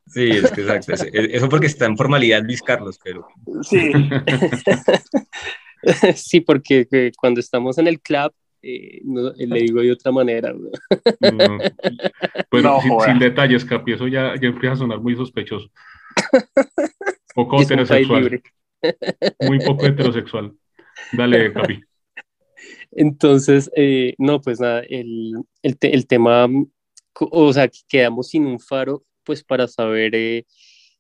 [0.07, 0.93] Sí, es que exacto.
[1.13, 3.29] Eso porque está en formalidad Luis Carlos, pero.
[3.63, 3.93] Sí.
[6.17, 9.01] sí, porque cuando estamos en el club, eh,
[9.37, 10.53] le digo de otra manera.
[12.51, 15.71] Bueno, sin, detalles, Capi, eso ya, ya empieza a sonar muy sospechoso.
[17.35, 18.43] Poco heterosexual.
[19.41, 20.53] Muy poco heterosexual.
[21.13, 21.81] Dale, Capi.
[22.93, 26.49] Entonces, eh, no, pues nada, el, el, el tema,
[27.15, 30.47] o sea, quedamos sin un faro pues para saber eh,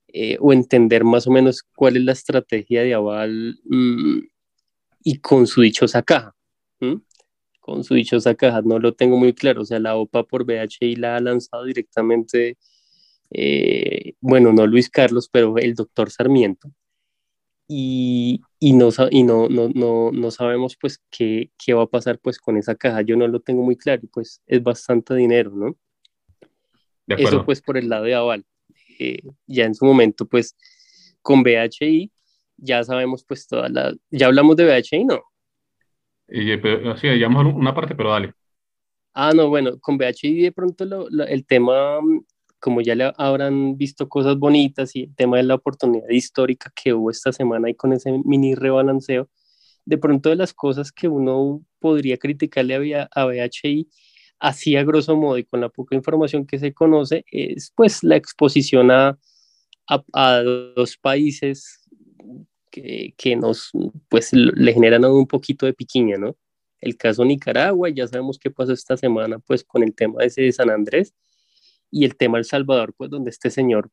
[0.08, 4.18] eh, o entender más o menos cuál es la estrategia de Aval mm,
[5.04, 6.34] y con su dichosa caja.
[7.60, 9.62] Con su dichosa caja, no lo tengo muy claro.
[9.62, 12.56] O sea, la OPA por BHI la ha lanzado directamente,
[14.20, 16.70] bueno, no Luis Carlos, pero el doctor Sarmiento.
[17.72, 22.18] Y, y, no, y no, no, no, no, sabemos pues qué, qué va a pasar
[22.18, 23.00] pues con esa caja.
[23.02, 25.76] Yo no lo tengo muy claro, pues es bastante dinero, ¿no?
[27.06, 28.44] Eso pues por el lado de Aval.
[28.98, 30.56] Eh, ya en su momento pues
[31.22, 32.10] con BHI
[32.56, 33.94] ya sabemos pues toda la...
[34.10, 35.22] Ya hablamos de BHI, ¿no?
[36.28, 38.34] Y, pero, sí, ya una parte, pero dale.
[39.14, 42.00] Ah, no, bueno, con BHI de pronto el tema,
[42.60, 46.92] como ya le habrán visto cosas bonitas y el tema de la oportunidad histórica que
[46.94, 49.28] hubo esta semana y con ese mini rebalanceo,
[49.84, 53.88] de pronto de las cosas que uno podría criticarle a, a BHI
[54.38, 58.16] así a grosso modo y con la poca información que se conoce, es pues la
[58.16, 59.18] exposición a,
[60.12, 61.80] a, dos países
[62.70, 63.70] que, que, nos,
[64.08, 66.36] pues le generan un poquito de piquiña, ¿no?
[66.80, 70.52] El caso Nicaragua, ya sabemos qué pasó esta semana, pues con el tema ese de
[70.52, 71.14] San Andrés
[71.90, 73.90] y el tema El Salvador, pues donde este señor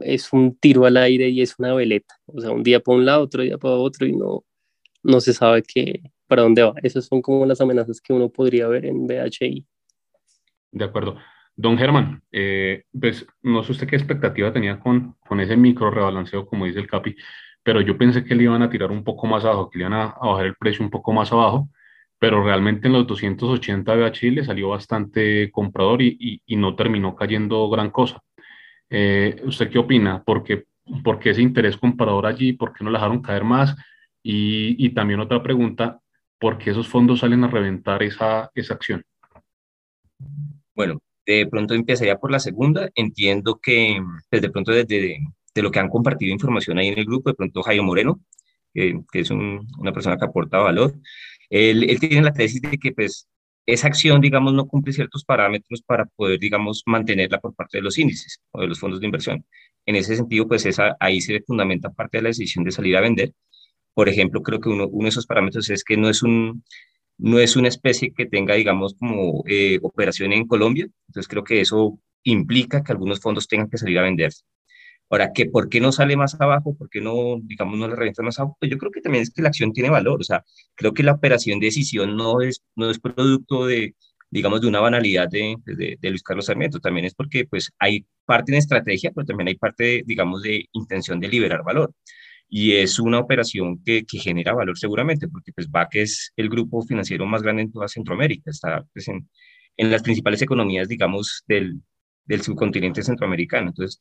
[0.00, 3.04] es un tiro al aire y es una veleta, o sea, un día para un
[3.04, 4.44] lado, otro día para otro y no,
[5.02, 6.74] no se sabe qué, para dónde va.
[6.82, 9.66] Esas son como las amenazas que uno podría ver en BHI.
[10.72, 11.16] De acuerdo.
[11.56, 16.46] Don Germán, eh, pues no sé usted qué expectativa tenía con, con ese micro rebalanceo,
[16.46, 17.14] como dice el Capi,
[17.62, 19.92] pero yo pensé que le iban a tirar un poco más abajo, que le iban
[19.92, 21.68] a, bajar el precio un poco más abajo,
[22.20, 27.68] pero realmente en los 280 de Chile salió bastante comprador y, y, no terminó cayendo
[27.70, 28.22] gran cosa.
[28.90, 30.22] Eh, ¿Usted qué opina?
[30.22, 30.66] ¿Por qué,
[31.02, 32.52] ¿Por qué, ese interés comprador allí?
[32.52, 33.74] ¿Por qué no le dejaron caer más?
[34.22, 35.98] Y, y también otra pregunta,
[36.38, 39.02] ¿por qué esos fondos salen a reventar esa, esa acción?
[40.74, 42.90] Bueno, de pronto empezaría por la segunda.
[42.94, 43.98] Entiendo que
[44.30, 45.20] desde pues, pronto desde
[45.54, 48.20] de, lo que han compartido información ahí en el grupo, de pronto Jairo Moreno,
[48.74, 50.92] que es una persona que aporta valor,
[51.50, 53.28] él, tiene la tesis de que pues
[53.66, 57.98] esa acción, digamos, no cumple ciertos parámetros para poder, digamos, mantenerla por parte de los
[57.98, 59.44] índices o de los fondos de inversión.
[59.86, 63.00] En ese sentido, pues esa, ahí se fundamenta parte de la decisión de salir a
[63.00, 63.32] vender.
[63.94, 66.64] Por ejemplo, creo que uno, uno de esos parámetros es que no es, un,
[67.18, 70.88] no es una especie que tenga, digamos, como eh, operación en Colombia.
[71.08, 74.32] Entonces, creo que eso implica que algunos fondos tengan que salir a vender.
[75.10, 76.76] Ahora, ¿qué, ¿por qué no sale más abajo?
[76.76, 78.56] ¿Por qué no, digamos, no le revienta más abajo?
[78.60, 80.20] Pues yo creo que también es que la acción tiene valor.
[80.20, 80.44] O sea,
[80.76, 83.96] creo que la operación de decisión no es, no es producto de,
[84.30, 86.78] digamos, de una banalidad de, de, de, Luis Carlos Sarmiento.
[86.80, 91.18] También es porque, pues, hay parte en estrategia, pero también hay parte, digamos, de intención
[91.18, 91.92] de liberar valor.
[92.48, 96.82] Y es una operación que, que genera valor seguramente, porque, pues, BAC es el grupo
[96.82, 98.50] financiero más grande en toda Centroamérica.
[98.50, 99.28] Está, pues, en,
[99.76, 101.82] en las principales economías, digamos, del,
[102.24, 103.68] del subcontinente centroamericano.
[103.70, 104.00] Entonces,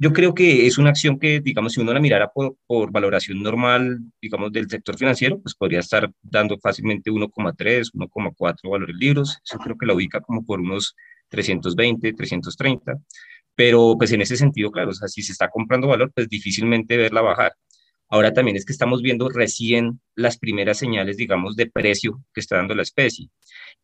[0.00, 2.56] yo creo que es una acción que, digamos, si uno la mirara por,
[2.90, 9.38] valoración normal, digamos, del sector financiero, pues podría estar dando fácilmente 1,3, 1,4 valores libros.
[9.44, 10.96] Eso creo que la ubica como por unos
[11.28, 12.94] 320, 330.
[13.54, 16.96] Pero pues en ese sentido, claro, o sea, si se está comprando valor, pues difícilmente
[16.96, 17.52] verla bajar.
[18.10, 22.56] Ahora también es que estamos viendo recién las primeras señales, digamos, de precio que está
[22.56, 23.30] dando la especie.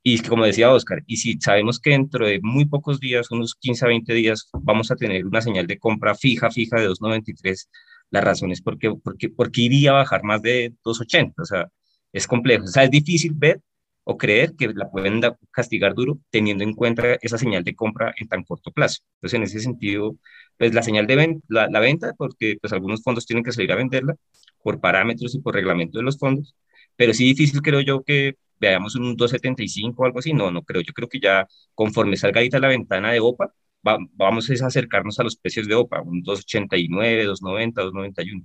[0.02, 3.84] Y como decía Oscar, y si sabemos que dentro de muy pocos días, unos 15
[3.84, 7.68] a 20 días, vamos a tener una señal de compra fija, fija de 2.93,
[8.10, 11.42] la razón es porque, porque, porque iría a bajar más de 2.80.
[11.42, 11.68] O sea,
[12.12, 12.64] es complejo.
[12.64, 13.60] O sea, es difícil ver
[14.04, 18.28] o creer que la pueden castigar duro teniendo en cuenta esa señal de compra en
[18.28, 19.00] tan corto plazo.
[19.16, 20.16] Entonces, en ese sentido,
[20.58, 23.72] pues la señal de venta, la, la, venta, porque pues algunos fondos tienen que salir
[23.72, 24.14] a venderla
[24.62, 26.54] por parámetros y por reglamento de los fondos,
[26.96, 30.82] pero sí difícil creo yo que veamos un 2.75 o algo así, no, no creo,
[30.82, 33.52] yo creo que ya conforme salga ahorita la ventana de OPA,
[33.86, 38.42] va, vamos a acercarnos a los precios de OPA, un 2.89, 2.90, 2.91,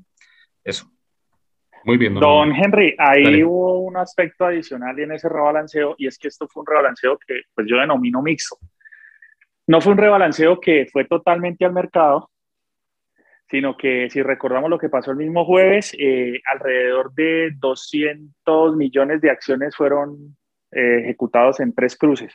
[0.63, 0.91] eso.
[1.83, 2.13] Muy bien.
[2.13, 6.61] Don, Henry, ahí hubo un aspecto adicional en ese rebalanceo y es que esto fue
[6.61, 8.57] un rebalanceo que pues yo denomino mixto.
[9.71, 12.29] No fue un rebalanceo que fue totalmente al mercado,
[13.49, 19.21] sino que si recordamos lo que pasó el mismo jueves, eh, alrededor de 200 millones
[19.21, 20.35] de acciones fueron
[20.73, 22.33] eh, ejecutados en tres cruces.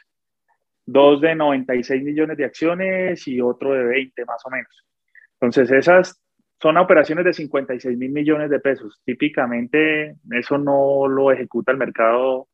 [0.86, 4.86] Dos de 96 millones de acciones y otro de 20 más o menos.
[5.38, 6.18] Entonces esas
[6.58, 9.02] son operaciones de 56 mil millones de pesos.
[9.04, 12.48] Típicamente eso no lo ejecuta el mercado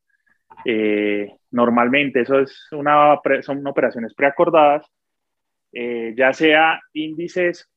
[0.65, 2.21] eh, normalmente.
[2.21, 4.85] Eso es una, son operaciones preacordadas,
[5.71, 7.69] eh, ya sea índices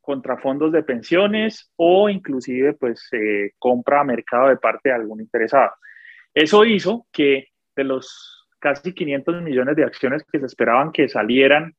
[0.00, 5.20] contra fondos de pensiones o inclusive pues eh, compra a mercado de parte de algún
[5.20, 5.72] interesado.
[6.32, 11.74] Eso hizo que de los casi 500 millones de acciones que se esperaban que salieran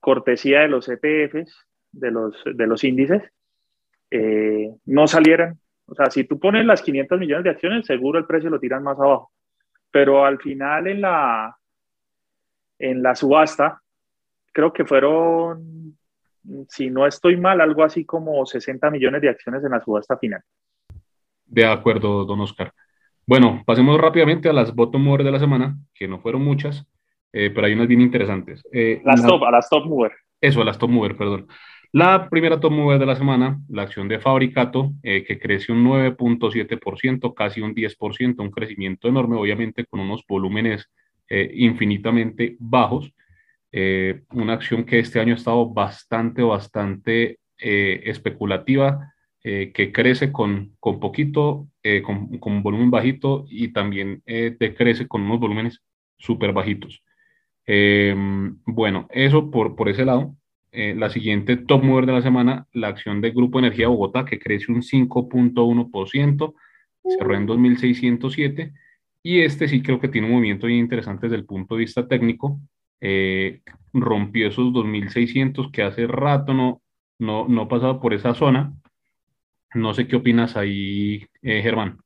[0.00, 3.22] cortesía de los ETFs, de los, de los índices
[4.10, 5.58] eh, no salieran.
[5.86, 8.82] O sea, si tú pones las 500 millones de acciones, seguro el precio lo tiran
[8.82, 9.32] más abajo.
[9.92, 11.56] Pero al final en la,
[12.78, 13.80] en la subasta,
[14.52, 15.96] creo que fueron,
[16.68, 20.42] si no estoy mal, algo así como 60 millones de acciones en la subasta final.
[21.46, 22.72] De acuerdo, don Oscar.
[23.26, 26.86] Bueno, pasemos rápidamente a las bottom movers de la semana, que no fueron muchas,
[27.32, 28.66] eh, pero hay unas bien interesantes.
[28.72, 30.12] Eh, las top, a las top mover.
[30.40, 31.46] Eso, a las top mover, perdón.
[31.94, 35.84] La primera top mover de la semana, la acción de Fabricato, eh, que crece un
[35.84, 40.88] 9.7%, casi un 10%, un crecimiento enorme, obviamente con unos volúmenes
[41.54, 43.10] infinitamente bajos.
[44.32, 51.68] una acción que este año ha estado bastante, bastante especulativa, que crece con, con poquito,
[52.04, 55.80] con, con, un volumen bajito y también decrece con unos volúmenes
[56.18, 57.02] súper bajitos.
[58.66, 60.36] Bueno, eso por, por ese lado.
[60.74, 64.38] Eh, la siguiente top mover de la semana, la acción de Grupo Energía Bogotá, que
[64.38, 66.54] crece un 5.1%,
[67.18, 68.72] cerró en 2.607.
[69.22, 72.08] Y este sí creo que tiene un movimiento bien interesante desde el punto de vista
[72.08, 72.58] técnico.
[73.00, 73.60] Eh,
[73.92, 76.82] rompió esos 2.600 que hace rato no,
[77.18, 78.72] no, no pasaba por esa zona.
[79.74, 81.98] No sé qué opinas ahí, eh, Germán.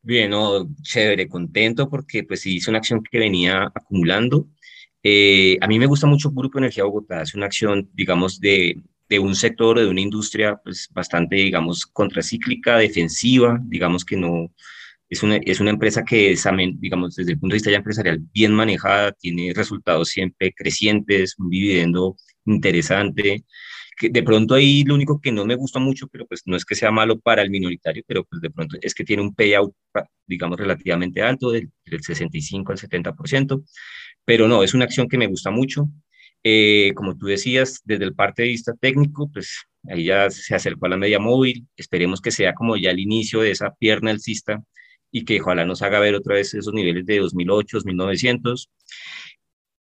[0.00, 4.48] Bien, no, chévere, contento porque pues sí, hizo una acción que venía acumulando.
[5.02, 9.18] Eh, a mí me gusta mucho Grupo Energía Bogotá, es una acción, digamos, de, de
[9.18, 14.52] un sector, de una industria pues bastante, digamos, contracíclica, defensiva, digamos que no,
[15.12, 16.34] es una, es una empresa que
[16.78, 21.50] digamos, desde el punto de vista ya empresarial, bien manejada, tiene resultados siempre crecientes, un
[21.50, 23.44] dividendo interesante,
[24.00, 26.74] de pronto ahí lo único que no me gusta mucho, pero pues no es que
[26.74, 29.74] sea malo para el minoritario, pero pues de pronto es que tiene un payout,
[30.26, 33.64] digamos, relativamente alto, del, del 65 al 70%,
[34.24, 35.88] pero no, es una acción que me gusta mucho.
[36.44, 40.86] Eh, como tú decías, desde el parte de vista técnico, pues ahí ya se acercó
[40.86, 44.62] a la media móvil, esperemos que sea como ya el inicio de esa pierna alcista
[45.12, 48.70] y que ojalá nos haga ver otra vez esos niveles de 2008, 2900.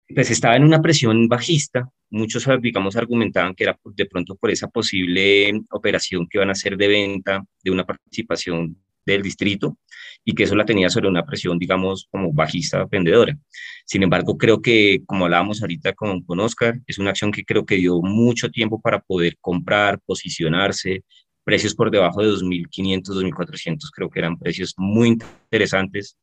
[0.09, 4.69] Pues estaba en una presión bajista, muchos, digamos, argumentaban que era de pronto por esa
[4.69, 8.77] posible operación que iban a hacer de venta de una participación
[9.07, 9.79] del distrito
[10.25, 13.37] y que eso la tenía sobre una presión, digamos, como bajista vendedora.
[13.85, 17.67] Sin embargo, creo que, como hablábamos ahorita con, con Oscar, es una acción que creo
[17.67, 21.05] que dio mucho tiempo para poder comprar, posicionarse,
[21.45, 26.17] precios por debajo de 2.500, 2.400, creo que eran precios muy interesantes.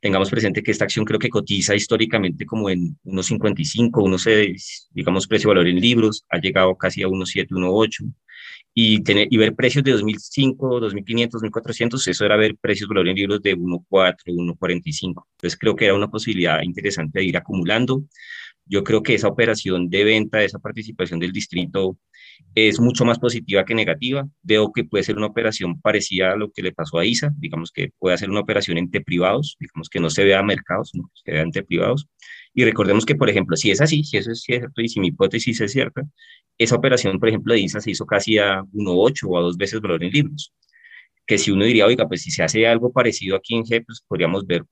[0.00, 5.66] Tengamos presente que esta acción creo que cotiza históricamente como en 1.55, 1.6, digamos precio-valor
[5.66, 8.12] en libros, ha llegado casi a 1.7, 1.8
[8.74, 13.16] y, tener, y ver precios de 2005, 2500, 2400, eso era ver precios valor en
[13.16, 15.26] libros de 1.4, 1.45.
[15.32, 18.04] Entonces creo que era una posibilidad interesante de ir acumulando.
[18.66, 21.98] Yo creo que esa operación de venta, esa participación del distrito
[22.54, 24.26] es mucho más positiva que negativa.
[24.42, 27.72] Veo que puede ser una operación parecida a lo que le pasó a ISA, digamos
[27.72, 31.10] que puede ser una operación entre privados, digamos que no se vea a mercados, no,
[31.14, 32.06] se vea entre privados.
[32.54, 35.08] Y recordemos que, por ejemplo, si es así, si eso es cierto y si mi
[35.08, 36.02] hipótesis es cierta,
[36.58, 39.80] esa operación, por ejemplo, de ISA se hizo casi a 1.8 o a dos veces
[39.80, 40.52] valor en libros.
[41.26, 44.02] Que si uno diría, oiga, pues si se hace algo parecido aquí en G, pues
[44.06, 44.64] podríamos ver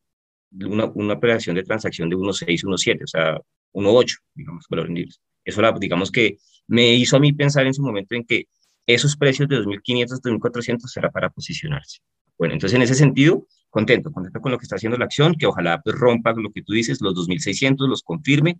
[0.52, 3.40] una, una operación de transacción de 1.6, 1.7, o sea,
[3.72, 5.20] 1.8, digamos, valor en libros.
[5.44, 8.46] Eso, la, digamos que me hizo a mí pensar en su momento en que
[8.86, 11.98] esos precios de 2.500, 2.400 será para posicionarse.
[12.38, 15.46] Bueno, entonces en ese sentido, contento, contento con lo que está haciendo la acción, que
[15.46, 18.58] ojalá pues, rompa lo que tú dices, los 2.600, los confirme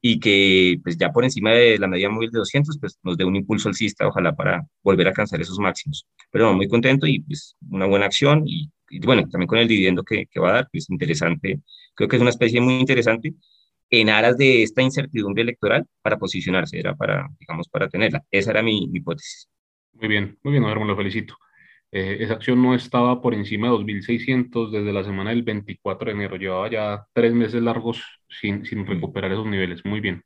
[0.00, 3.24] y que pues ya por encima de la media móvil de 200, pues nos dé
[3.24, 6.06] un impulso alcista, ojalá para volver a alcanzar esos máximos.
[6.30, 8.70] Pero muy contento y pues una buena acción y,
[9.02, 11.60] bueno, también con el dividendo que, que va a dar, pues interesante,
[11.94, 13.34] creo que es una especie muy interesante
[13.90, 18.22] en aras de esta incertidumbre electoral para posicionarse, era para, digamos, para tenerla.
[18.30, 19.48] Esa era mi, hipótesis.
[19.92, 21.36] Muy bien, muy bien, Germán, lo felicito.
[21.92, 26.12] Eh, esa acción no estaba por encima de 2.600 desde la semana del 24 de
[26.12, 26.36] enero.
[26.36, 29.84] Llevaba ya tres meses largos sin, sin recuperar esos niveles.
[29.84, 30.24] Muy bien.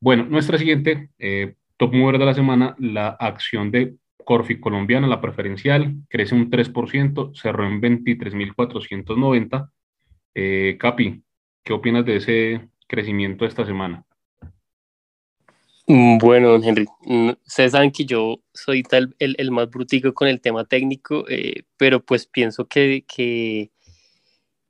[0.00, 5.20] Bueno, nuestra siguiente eh, top mover de la semana, la acción de Corfi colombiana, la
[5.20, 9.70] preferencial, crece un 3%, cerró en 23.490.
[10.34, 11.22] Eh, Capi,
[11.64, 14.04] ¿qué opinas de ese crecimiento esta semana?
[15.90, 20.12] Mm, bueno, don Henry, mm, ustedes saben que yo soy tal, el, el más brutico
[20.12, 23.70] con el tema técnico, eh, pero pues pienso que, que,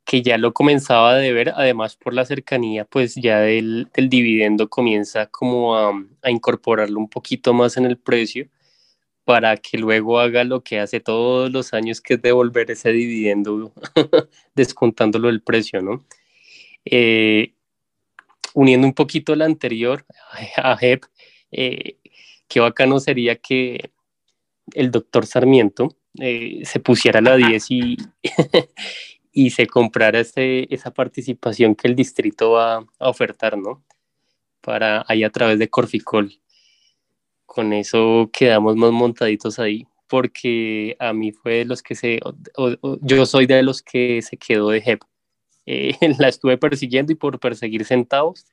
[0.04, 4.68] que, ya lo comenzaba a ver, además por la cercanía, pues ya del, del dividendo
[4.70, 5.90] comienza como a,
[6.22, 8.48] a, incorporarlo un poquito más en el precio
[9.24, 13.72] para que luego haga lo que hace todos los años, que es devolver ese dividendo
[14.54, 16.04] descontándolo del precio, ¿no?
[16.90, 17.52] Eh,
[18.54, 20.06] uniendo un poquito la anterior
[20.56, 21.04] a JEP,
[21.52, 21.98] eh,
[22.48, 23.90] qué bacano sería que
[24.72, 27.66] el doctor Sarmiento eh, se pusiera a la 10
[29.32, 33.84] y, se comprara ese, esa participación que el distrito va a ofertar, ¿no?
[34.60, 36.32] Para ahí a través de Corficol.
[37.46, 42.20] Con eso quedamos más montaditos ahí, porque a mí fue de los que se,
[43.02, 45.02] yo soy de los que se quedó de JEP.
[45.70, 48.46] Eh, la estuve persiguiendo y por perseguir centavos,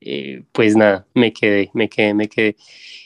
[0.00, 2.56] eh, pues nada, me quedé, me quedé, me quedé.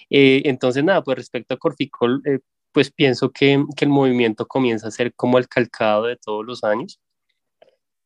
[0.08, 2.38] Eh, entonces, nada, pues respecto a Corficol, eh,
[2.72, 6.64] pues pienso que, que, el movimiento comienza a ser como el calcado de todos los
[6.64, 7.00] años,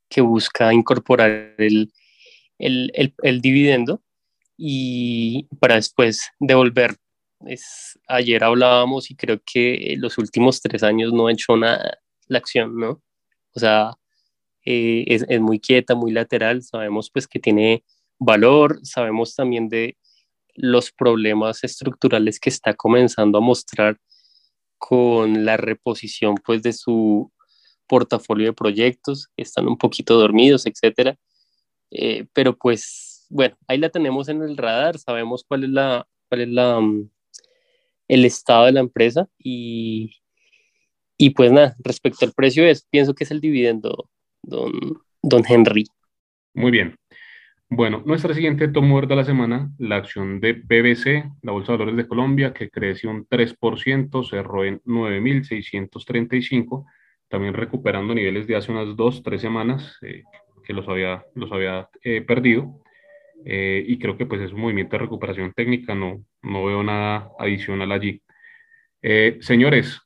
[0.09, 1.93] que busca incorporar el,
[2.59, 4.03] el, el, el dividendo
[4.57, 6.97] y para después devolver.
[7.47, 12.39] Es, ayer hablábamos y creo que los últimos tres años no ha hecho nada la
[12.39, 13.03] acción, ¿no?
[13.55, 13.93] O sea,
[15.07, 17.85] es, es muy quieta, muy lateral, sabemos pues que tiene
[18.19, 19.97] valor, sabemos también de
[20.55, 23.99] los problemas estructurales que está comenzando a mostrar
[24.79, 27.33] con la reposición pues de su
[27.87, 31.17] portafolio de proyectos, están un poquito dormidos, etcétera.
[31.91, 36.43] Eh, pero pues bueno, ahí la tenemos en el radar, sabemos cuál es la cuál
[36.43, 37.11] es la mm,
[38.09, 40.17] el estado de la empresa y,
[41.17, 44.09] y pues nada, respecto al precio es, pienso que es el dividendo,
[44.49, 44.73] don,
[45.23, 45.85] don Henry.
[46.55, 46.97] Muy bien.
[47.71, 51.99] Bueno, nuestra siguiente tomo de la semana, la acción de BBC, la Bolsa de Valores
[51.99, 56.87] de Colombia, que creció un 3%, cerró en 9.635,
[57.29, 60.23] también recuperando niveles de hace unas dos, tres semanas eh,
[60.65, 62.81] que los había, los había eh, perdido.
[63.45, 67.31] Eh, y creo que pues es un movimiento de recuperación técnica, no, no veo nada
[67.39, 68.23] adicional allí.
[69.41, 70.01] señores,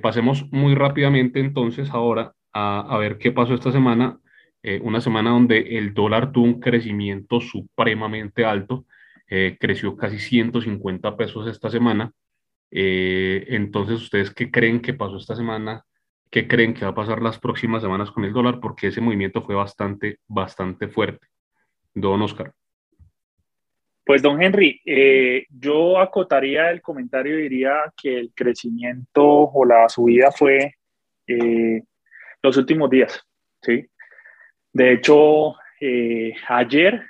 [0.00, 4.18] pasemos muy rápidamente entonces ahora a, ver qué pasó esta semana
[4.62, 8.86] eh, una semana donde el dólar tuvo un crecimiento supremamente alto,
[9.28, 12.12] eh, creció casi 150 pesos esta semana.
[12.70, 15.84] Eh, entonces, ¿ustedes qué creen que pasó esta semana
[16.30, 19.40] qué creen que va a pasar las próximas semanas con el dólar, porque ese movimiento
[19.40, 21.26] fue bastante, bastante fuerte.
[21.94, 22.52] Don Oscar.
[24.04, 24.78] Pues, don Henry,
[25.48, 30.74] yo acotaría el comentario y diría que el crecimiento o la subida fue
[32.42, 33.26] los últimos días,
[33.62, 33.88] ¿sí?
[34.72, 37.02] De hecho, eh, ayer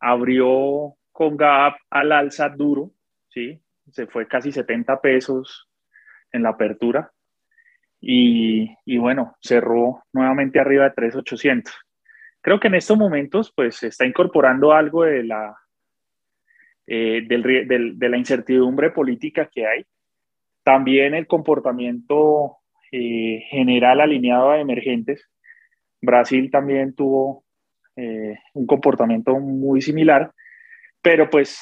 [0.00, 2.90] abrió con GAP al alza duro,
[3.28, 3.60] ¿sí?
[3.90, 5.68] Se fue casi 70 pesos
[6.32, 7.12] en la apertura
[8.00, 11.72] y, y bueno, cerró nuevamente arriba de 3,800.
[12.40, 15.56] Creo que en estos momentos pues se está incorporando algo de la,
[16.86, 19.86] eh, del, del, de la incertidumbre política que hay.
[20.64, 22.61] También el comportamiento
[22.92, 25.28] eh, general alineado a emergentes.
[26.00, 27.44] Brasil también tuvo
[27.96, 30.30] eh, un comportamiento muy similar,
[31.00, 31.60] pero pues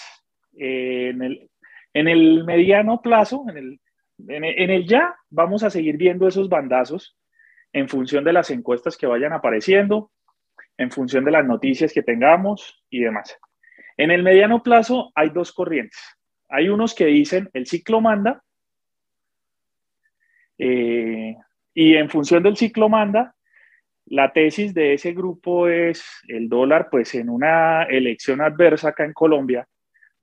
[0.53, 1.51] en el,
[1.95, 3.81] en, el, mediano plazo, en el,
[4.28, 7.16] en el ya, vamos a seguir viendo esos bandazos
[7.72, 10.11] en función de las encuestas que vayan apareciendo,
[10.76, 13.39] en función de las noticias que tengamos y demás.
[13.97, 16.01] En el mediano plazo hay dos corrientes.
[16.49, 18.43] Hay unos que dicen el ciclo manda
[20.62, 21.36] eh,
[21.72, 23.34] y en función del ciclo manda,
[24.04, 29.14] la tesis de ese grupo es el dólar, pues en una elección adversa acá en
[29.14, 29.66] Colombia,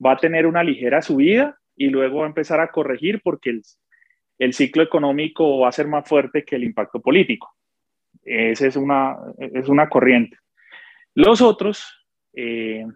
[0.04, 3.60] va a tener una ligera subida y luego va a empezar a corregir porque
[4.38, 7.52] el, ciclo económico va a ser más fuerte que el impacto político.
[8.22, 10.36] Esa es una, es una corriente.
[11.14, 12.86] Los otros, eh,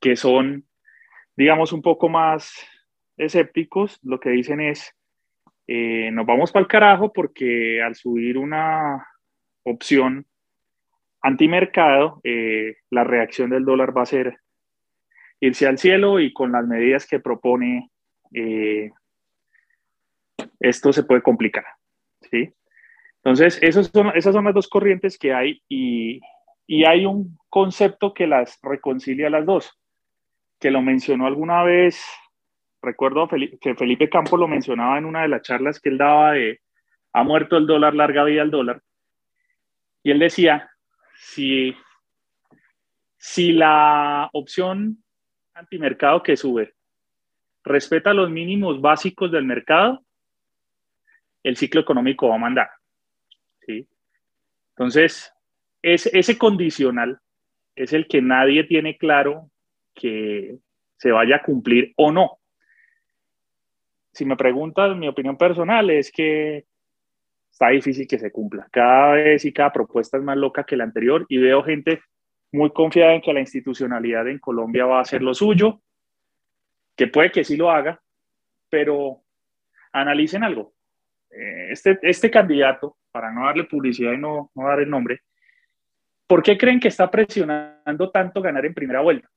[0.00, 0.66] que son,
[1.36, 2.54] digamos, un poco más
[3.16, 4.94] escépticos, lo que dicen es,
[5.66, 9.06] eh, nos vamos para el carajo porque al subir una
[9.64, 10.26] opción
[11.20, 14.38] antimercado, eh, la reacción del dólar va a ser
[15.40, 17.90] irse al cielo y con las medidas que propone,
[20.60, 21.64] esto se puede complicar.
[22.30, 22.52] ¿sí?
[23.24, 26.20] Entonces, esos son, esas son las dos corrientes que hay y,
[26.66, 29.78] y hay un concepto que las reconcilia las dos,
[30.58, 32.04] que lo mencionó alguna vez,
[32.82, 36.60] recuerdo que Felipe Campos lo mencionaba en una de las charlas que él daba de
[37.12, 38.82] ha muerto el dólar, larga vida al dólar.
[40.02, 40.70] Y él decía,
[41.14, 41.76] si,
[43.16, 45.02] si la opción
[45.54, 46.74] antimercado que sube
[47.64, 50.02] respeta los mínimos básicos del mercado,
[51.42, 52.70] el ciclo económico va a mandar.
[53.66, 53.86] ¿sí?
[54.70, 55.32] Entonces,
[55.82, 57.20] es, ese condicional
[57.76, 59.50] es el que nadie tiene claro
[59.94, 60.58] que
[60.96, 62.38] se vaya a cumplir o no.
[64.12, 66.66] Si me preguntas, mi opinión personal es que
[67.50, 68.68] está difícil que se cumpla.
[68.70, 72.02] Cada vez y cada propuesta es más loca que la anterior y veo gente
[72.52, 75.80] muy confiada en que la institucionalidad en Colombia va a hacer lo suyo,
[76.96, 78.00] que puede que sí lo haga,
[78.68, 79.22] pero
[79.92, 80.74] analicen algo.
[81.30, 85.22] Eh, este, este candidato, para no darle publicidad y no, no dar el nombre,
[86.32, 89.28] ¿Por qué creen que está presionando tanto ganar en primera vuelta?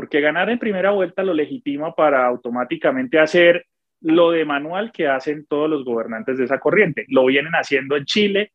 [0.00, 3.66] Porque ganar en primera vuelta lo legitima para automáticamente hacer
[4.00, 7.04] lo de manual que hacen todos los gobernantes de esa corriente.
[7.08, 8.52] Lo vienen haciendo en Chile,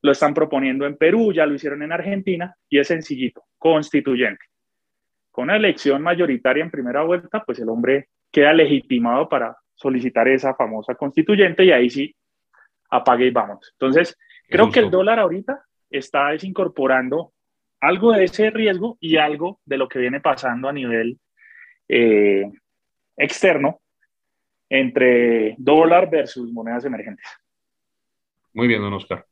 [0.00, 4.46] lo están proponiendo en Perú, ya lo hicieron en Argentina y es sencillito, constituyente.
[5.30, 10.54] Con una elección mayoritaria en primera vuelta, pues el hombre queda legitimado para solicitar esa
[10.54, 12.16] famosa constituyente y ahí sí
[12.88, 13.74] apague y vamos.
[13.74, 14.16] Entonces,
[14.48, 17.34] creo que el dólar ahorita está incorporando
[17.80, 21.18] algo de ese riesgo y algo de lo que viene pasando a nivel
[21.88, 22.50] eh,
[23.16, 23.80] externo
[24.68, 27.26] entre dólar versus monedas emergentes.
[28.52, 29.24] Muy bien, don Oscar.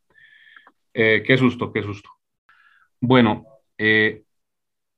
[0.94, 2.10] Eh, qué susto, qué susto.
[3.00, 3.44] Bueno,
[3.76, 4.22] eh,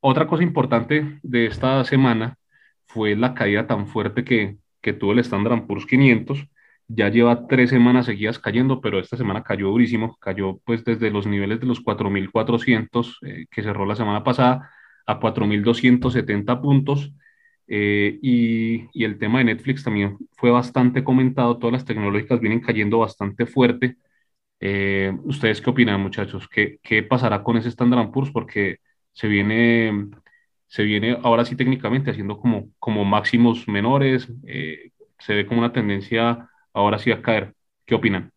[0.00, 2.38] otra cosa importante de esta semana
[2.86, 4.58] fue la caída tan fuerte que,
[4.98, 6.46] tuvo el Standard Poor's 500
[6.88, 11.26] ya lleva tres semanas seguidas cayendo, pero esta semana cayó durísimo, cayó pues desde los
[11.26, 14.70] niveles de los 4.400 eh, que cerró la semana pasada
[15.06, 17.12] a 4.270 puntos.
[17.68, 22.60] Eh, y, y, el tema de Netflix también fue bastante comentado, todas las tecnológicas vienen
[22.60, 23.96] cayendo bastante fuerte.
[24.60, 26.48] Eh, ¿Ustedes qué opinan, muchachos?
[26.48, 28.30] ¿Qué, ¿Qué, pasará con ese Standard Poor's?
[28.32, 28.78] Porque
[29.12, 30.08] se viene,
[30.66, 34.28] se viene ahora sí técnicamente haciendo como, como máximos menores,
[35.18, 37.54] se ve como una tendencia ahora sí a caer.
[37.86, 38.30] ¿Qué opinan?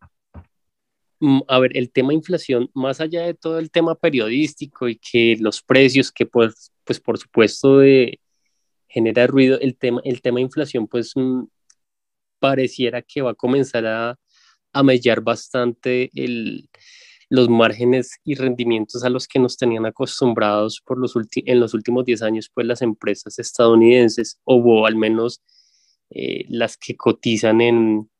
[1.20, 5.36] Mm, a ver, el tema inflación, más allá de todo el tema periodístico y que
[5.38, 8.18] los precios, que pues, pues por supuesto de,
[8.88, 11.44] genera ruido, el tema, el tema inflación pues mm,
[12.38, 14.18] pareciera que va a comenzar a,
[14.72, 16.68] a mellar bastante el,
[17.30, 22.04] los márgenes y rendimientos a los que nos tenían acostumbrados por los en los últimos
[22.04, 25.40] 10 años pues las empresas estadounidenses o al menos
[26.10, 28.10] eh, las que cotizan en,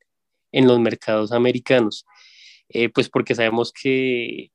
[0.52, 2.04] en los mercados americanos.
[2.68, 4.50] eh, pues porque sabemos que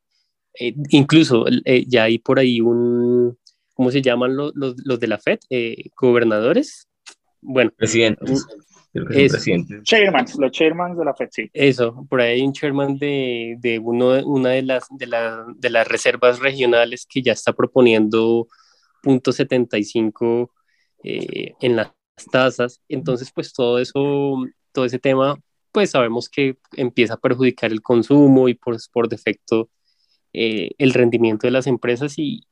[0.59, 1.45] eh, incluso
[1.87, 3.37] ya hay por ahí un,
[3.75, 5.39] ¿cómo se llaman los, los, los de la FED?
[5.95, 6.87] gobernadores.
[7.41, 7.71] Bueno.
[7.77, 8.45] Presidentes.
[9.83, 11.49] Chairman, los chairmans de la FED, sí.
[11.53, 15.69] Eso, por ahí hay un chairman de, de uno, una de las, de, la, de
[15.69, 18.47] las reservas regionales que ya está proponiendo
[19.03, 20.51] punto 75
[21.03, 21.91] eh, en las
[22.31, 22.81] tasas.
[22.89, 25.37] Entonces, pues todo eso, todo ese tema,
[25.71, 29.69] pues sabemos que empieza a perjudicar el consumo y por, por defecto
[30.33, 32.45] eh, el rendimiento de las empresas y,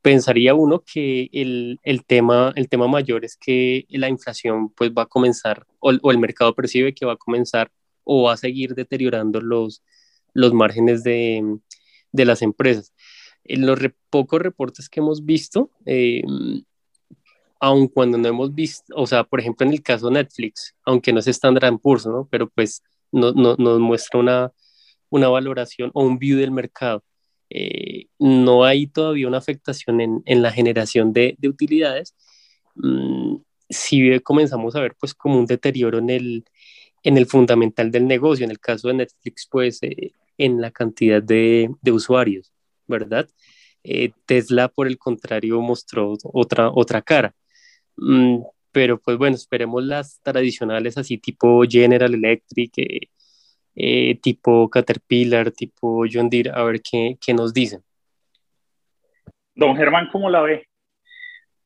[0.00, 5.02] pensaría uno que el, el, tema, el tema mayor es que la inflación pues va
[5.02, 7.70] a comenzar o, o, el mercado percibe que va a comenzar
[8.04, 9.82] o va a seguir deteriorando los,
[10.34, 11.58] los márgenes de,
[12.12, 12.94] de las empresas.
[13.44, 13.78] En los
[14.10, 16.22] pocos reportes que hemos visto, eh,
[17.60, 21.12] aun cuando no hemos visto, o sea, por ejemplo en el caso de Netflix, aunque
[21.12, 22.28] no es Standard Poor's, ¿no?
[22.30, 22.82] Pero pues
[23.12, 24.52] no, no, nos muestra una,
[25.10, 27.04] una valoración o un view del mercado.
[27.50, 32.14] Eh, no hay todavía una afectación en, en la generación de, de utilidades.
[32.74, 33.36] Mm,
[33.68, 36.44] si comenzamos a ver pues como un deterioro en el,
[37.02, 41.22] en el fundamental del negocio, en el caso de Netflix, pues eh, en la cantidad
[41.22, 42.52] de, de usuarios,
[42.86, 43.28] ¿verdad?
[43.84, 47.34] Eh, Tesla, por el contrario, mostró otra, otra cara.
[47.98, 48.42] Mm,
[48.72, 52.72] pero pues bueno, esperemos las tradicionales así tipo General Electric,
[53.74, 57.82] eh, tipo Caterpillar, tipo John Deere, a ver qué, qué nos dicen.
[59.54, 60.68] Don Germán, ¿cómo la ve?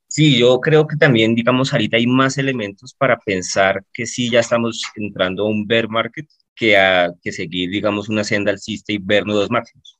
[0.08, 4.40] Sí, yo creo que también, digamos, ahorita hay más elementos para pensar que sí ya
[4.40, 8.98] estamos entrando a un bear market que a que seguir, digamos, una senda alcista y
[8.98, 9.98] ver nuevos máximos.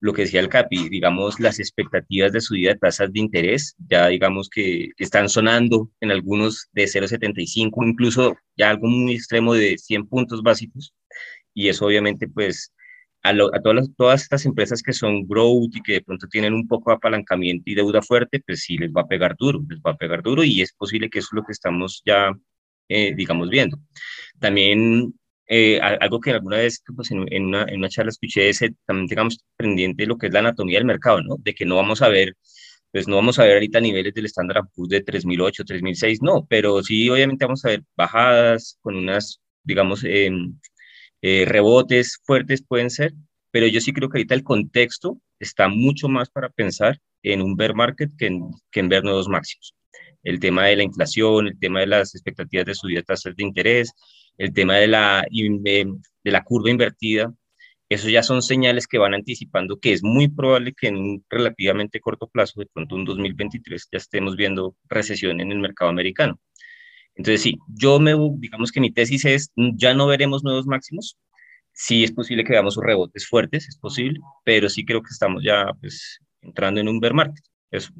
[0.00, 4.06] Lo que decía el CAPI, digamos, las expectativas de subida de tasas de interés, ya
[4.08, 10.06] digamos que están sonando en algunos de 0,75, incluso ya algo muy extremo de 100
[10.06, 10.94] puntos básicos
[11.58, 12.72] y eso obviamente pues
[13.24, 16.68] a, a todas, todas estas empresas que son growth y que de pronto tienen un
[16.68, 19.92] poco de apalancamiento y deuda fuerte, pues sí les va a pegar duro, les va
[19.92, 22.32] a pegar duro y es posible que eso es lo que estamos ya,
[22.88, 23.78] eh, digamos, viendo.
[24.38, 25.17] También
[25.48, 29.06] eh, algo que alguna vez pues, en, en, una, en, una, charla escuché es también,
[29.06, 31.36] digamos, pendiente lo que es la anatomía del mercado, ¿no?
[31.38, 32.34] De que no vamos a ver,
[32.92, 37.08] pues no vamos a ver ahorita niveles del estándar de 3008, 3006, no, pero sí,
[37.08, 40.30] obviamente vamos a ver bajadas con unas, digamos, eh,
[41.22, 43.12] eh, rebotes fuertes pueden ser,
[43.50, 47.56] pero yo sí creo que ahorita el contexto está mucho más para pensar en un
[47.56, 49.74] bear market que en, que en ver nuevos máximos.
[50.22, 53.42] El tema de la inflación, el tema de las expectativas de subida de tasas de
[53.42, 53.92] interés,
[54.38, 57.32] el tema de la, de la curva invertida,
[57.88, 62.00] eso ya son señales que van anticipando que es muy probable que en un relativamente
[62.00, 66.38] corto plazo, de pronto un 2023, ya estemos viendo recesión en el mercado americano.
[67.14, 71.18] Entonces, sí, yo me, digamos que mi tesis es, ya no veremos nuevos máximos.
[71.72, 75.66] Sí es posible que veamos rebotes fuertes, es posible, pero sí creo que estamos ya
[75.80, 77.42] pues, entrando en un bear market.
[77.70, 77.92] Eso.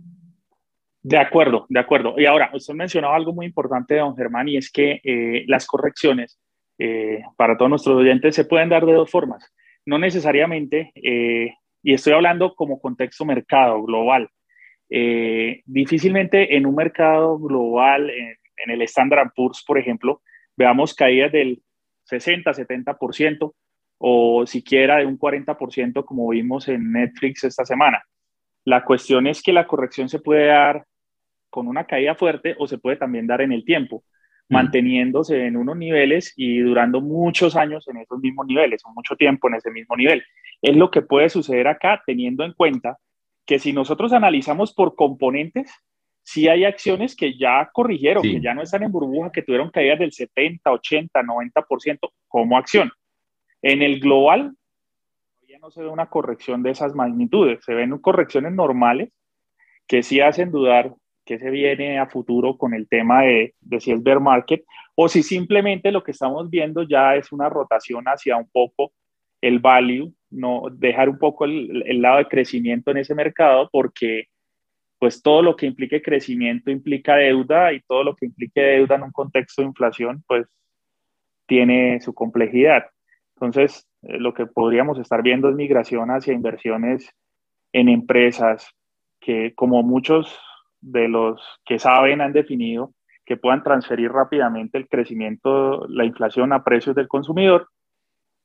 [1.02, 2.14] De acuerdo, de acuerdo.
[2.18, 6.40] Y ahora, usted mencionaba algo muy importante, don Germán, y es que eh, las correcciones
[6.78, 9.52] eh, para todos nuestros oyentes se pueden dar de dos formas.
[9.86, 14.28] No necesariamente, eh, y estoy hablando como contexto mercado global,
[15.66, 20.22] difícilmente en un mercado global, en en el Standard Poor's, por ejemplo,
[20.56, 21.62] veamos caídas del
[22.04, 23.54] 60, 70%
[23.98, 28.02] o siquiera de un 40% como vimos en Netflix esta semana.
[28.68, 30.84] La cuestión es que la corrección se puede dar
[31.48, 34.04] con una caída fuerte o se puede también dar en el tiempo,
[34.50, 34.54] mm.
[34.54, 39.48] manteniéndose en unos niveles y durando muchos años en esos mismos niveles o mucho tiempo
[39.48, 40.22] en ese mismo nivel.
[40.60, 42.98] Es lo que puede suceder acá teniendo en cuenta
[43.46, 45.72] que si nosotros analizamos por componentes,
[46.22, 49.98] sí hay acciones que ya corrigieron, que ya no están en burbuja, que tuvieron caídas
[49.98, 51.98] del 70, 80, 90%
[52.28, 52.92] como acción.
[53.62, 54.57] En el global,
[55.60, 59.10] no se ve una corrección de esas magnitudes, se ven correcciones normales
[59.86, 60.94] que sí hacen dudar
[61.24, 65.08] que se viene a futuro con el tema de, de si es bear market o
[65.08, 68.92] si simplemente lo que estamos viendo ya es una rotación hacia un poco
[69.40, 74.24] el value, no dejar un poco el, el lado de crecimiento en ese mercado porque
[74.98, 79.04] pues todo lo que implique crecimiento implica deuda y todo lo que implique deuda en
[79.04, 80.46] un contexto de inflación, pues
[81.46, 82.86] tiene su complejidad.
[83.36, 87.10] Entonces, eh, lo que podríamos estar viendo es migración hacia inversiones
[87.72, 88.74] en empresas
[89.20, 90.38] que, como muchos
[90.80, 92.94] de los que saben, han definido,
[93.24, 97.68] que puedan transferir rápidamente el crecimiento, la inflación a precios del consumidor.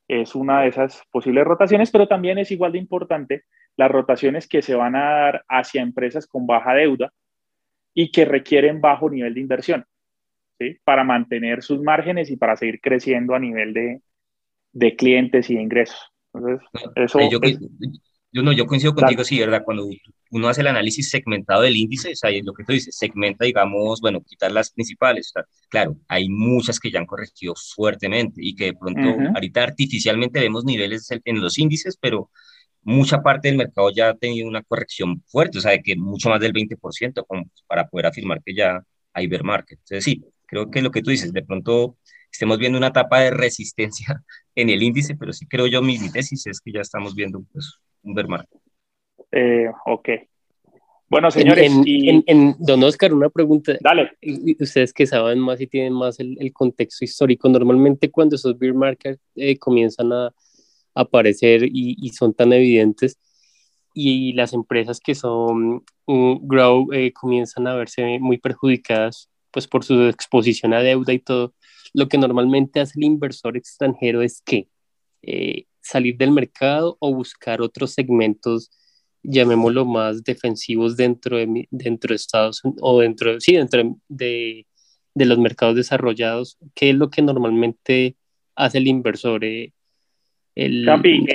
[0.08, 3.43] Es una de esas posibles rotaciones, pero también es igual de importante
[3.78, 7.14] las rotaciones que se van a dar hacia empresas con baja deuda
[7.93, 9.86] y que requieren bajo nivel de inversión,
[10.60, 10.78] ¿sí?
[10.84, 14.01] para mantener sus márgenes y para seguir creciendo a nivel de,
[14.74, 15.98] de clientes y de ingresos.
[16.34, 17.40] Entonces, eso yo,
[18.32, 19.62] yo, no, yo coincido contigo, sí, ¿verdad?
[19.64, 19.88] Cuando
[20.32, 24.02] uno hace el análisis segmentado del índice, o sea, lo que tú dices, segmenta, digamos,
[24.02, 25.32] bueno, quitar las principales.
[25.70, 29.02] claro, hay muchas que ya han corregido fuertemente y que de pronto
[29.36, 32.32] ahorita artificialmente vemos niveles en los índices, pero
[32.82, 36.42] mucha parte del mercado ya ha tenido una corrección fuerte, o sea, que mucho más
[36.42, 39.80] del 20% como para poder afirmar que ya hay bear market.
[39.80, 41.98] Entonces, sí, creo que lo que tú dices, de pronto
[42.32, 44.24] estemos viendo una etapa de resistencia
[44.56, 47.80] en el índice, pero sí creo yo, mi, tesis es que ya estamos viendo pues,
[48.04, 48.60] un bear market.
[49.32, 50.10] Eh, ok.
[51.10, 51.72] Bueno, señores.
[51.86, 53.78] En, don Oscar, una pregunta.
[53.82, 54.12] Dale.
[54.60, 59.22] Ustedes que saben más y tienen más el, contexto histórico, normalmente cuando esos bear markets
[59.36, 60.34] eh, comienzan a
[60.95, 63.20] aparecer y, son tan evidentes,
[63.93, 69.84] y las empresas que son mm, grow eh, comienzan a verse muy perjudicadas pues por
[69.84, 71.54] su exposición a deuda y todo,
[71.94, 74.68] lo que normalmente hace el inversor extranjero es que
[75.22, 78.72] eh, salir del mercado o buscar otros segmentos,
[79.22, 84.66] llamémoslo más defensivos dentro de, dentro de Estados Unidos o dentro, sí, dentro de,
[85.14, 86.58] de, los mercados desarrollados.
[86.74, 88.16] ¿Qué es lo que normalmente
[88.56, 89.44] hace el inversor?
[89.46, 89.74] Eh,
[90.56, 90.86] el...
[90.86, 91.26] Capi,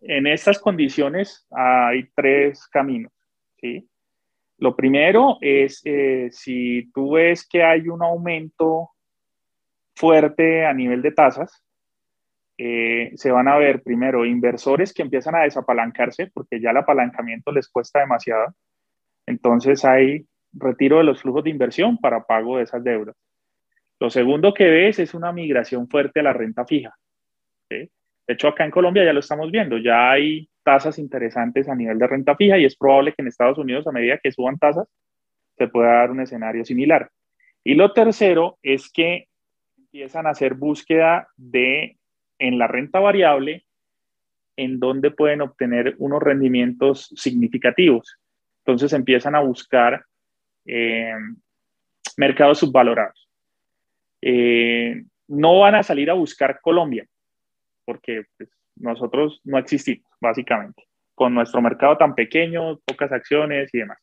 [0.00, 3.12] en, estas condiciones hay tres caminos.
[4.58, 8.90] Lo primero es eh, si tú ves que hay un aumento
[9.98, 11.62] fuerte a nivel de tasas,
[12.56, 17.52] eh, se van a ver primero inversores que empiezan a desapalancarse porque ya el apalancamiento
[17.52, 18.54] les cuesta demasiado.
[19.26, 23.16] Entonces hay retiro de los flujos de inversión para pago de esas deudas.
[24.00, 26.94] Lo segundo que ves es una migración fuerte a la renta fija.
[27.68, 27.90] De
[28.26, 32.06] hecho, acá en Colombia ya lo estamos viendo, ya hay tasas interesantes a nivel de
[32.06, 34.86] renta fija y es probable que en Estados Unidos, a medida que suban tasas,
[35.56, 37.10] se pueda dar un escenario similar.
[37.64, 39.28] Y lo tercero es que
[39.88, 41.96] empiezan a hacer búsqueda de
[42.38, 43.64] en la renta variable
[44.56, 48.18] en donde pueden obtener unos rendimientos significativos.
[48.58, 50.04] Entonces empiezan a buscar
[50.66, 51.14] eh,
[52.16, 53.28] mercados subvalorados.
[54.20, 57.06] Eh, no van a salir a buscar Colombia,
[57.84, 60.84] porque pues, nosotros no existimos, básicamente,
[61.14, 63.98] con nuestro mercado tan pequeño, pocas acciones y demás.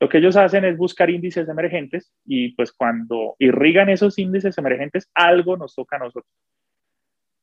[0.00, 5.10] Lo que ellos hacen es buscar índices emergentes y pues cuando irrigan esos índices emergentes,
[5.14, 6.32] algo nos toca a nosotros.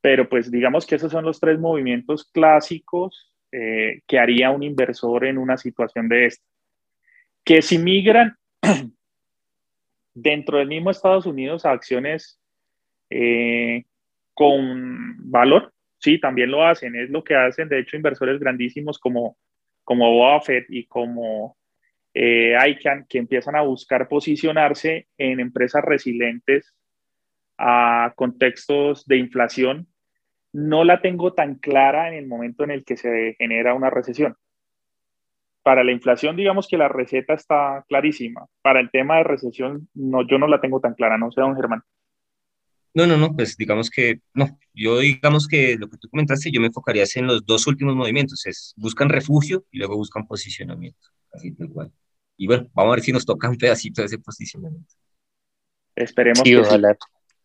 [0.01, 5.25] Pero pues digamos que esos son los tres movimientos clásicos eh, que haría un inversor
[5.25, 6.43] en una situación de esta.
[7.45, 8.35] Que si migran
[10.15, 12.39] dentro del mismo Estados Unidos a acciones
[13.11, 13.85] eh,
[14.33, 19.37] con valor, sí, también lo hacen, es lo que hacen, de hecho, inversores grandísimos como,
[19.83, 21.55] como Buffett y como
[22.19, 26.73] eh, ICANN, que empiezan a buscar posicionarse en empresas resilientes
[27.59, 29.87] a contextos de inflación,
[30.51, 34.35] no la tengo tan clara en el momento en el que se genera una recesión.
[35.61, 38.47] Para la inflación, digamos que la receta está clarísima.
[38.63, 41.55] Para el tema de recesión, no, yo no la tengo tan clara, no sé, don
[41.55, 41.83] Germán.
[42.95, 44.57] No, no, no, pues digamos que no.
[44.73, 48.43] Yo digamos que lo que tú comentaste, yo me enfocaría en los dos últimos movimientos,
[48.47, 51.91] es buscan refugio y luego buscan posicionamiento, así tal cual.
[52.37, 54.93] Y bueno, vamos a ver si nos toca un pedacito de ese posicionamiento.
[55.95, 56.95] Esperemos sí, ojalá,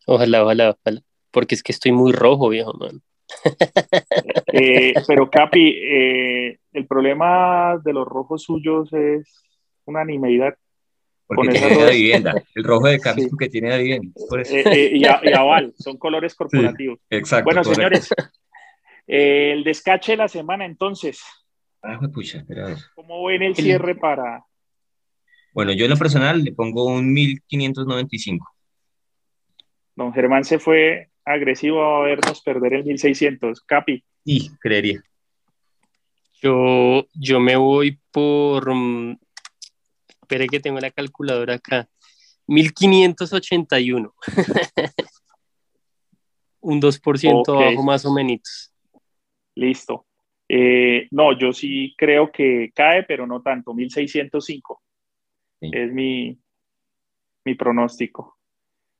[0.05, 3.01] ojalá, ojalá, ojalá, porque es que estoy muy rojo, viejo, man.
[4.55, 9.43] Eh, pero Capi, eh, el problema de los rojos suyos es
[9.85, 10.55] una animalidad
[11.35, 12.43] porque tiene la vivienda.
[12.55, 14.11] El rojo de cambio que tiene la vivienda.
[14.49, 16.99] Eh, eh, y, aval, son colores corporativos.
[17.09, 17.45] exacto.
[17.45, 18.09] Bueno, señores,
[19.07, 21.21] eh, el descache de la semana entonces.
[21.81, 22.45] Ah, pucha,
[22.95, 24.43] ¿Cómo ven el cierre para...?
[25.53, 28.49] Bueno, yo en lo personal le pongo un 1595.
[29.95, 33.61] Don Germán se fue agresivo a vernos perder el 1600.
[33.61, 34.03] Capi.
[34.25, 35.01] Sí, creería.
[36.41, 39.17] Yo, yo me voy por mm,
[40.23, 41.87] Espere que tengo la calculadora acá.
[42.47, 44.15] 1581.
[46.61, 48.73] Un 2% abajo más o menos.
[49.53, 50.07] Listo.
[50.47, 53.73] Eh, no, yo sí creo que cae, pero no tanto.
[53.73, 54.81] 1605
[55.71, 56.39] es mi,
[57.45, 58.37] mi pronóstico.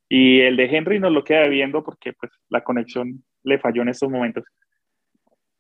[0.09, 3.89] Y el de Henry nos lo queda viendo porque pues, la conexión le falló en
[3.89, 4.43] estos momentos.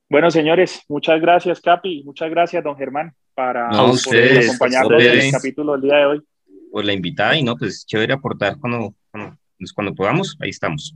[0.09, 2.03] Bueno, señores, muchas gracias, Capi.
[2.03, 6.21] Muchas gracias, don Germán para acompañarnos en el capítulo del día de hoy.
[6.71, 10.95] Pues la invitada y no, pues chévere aportar cuando, cuando, pues, cuando podamos, ahí estamos.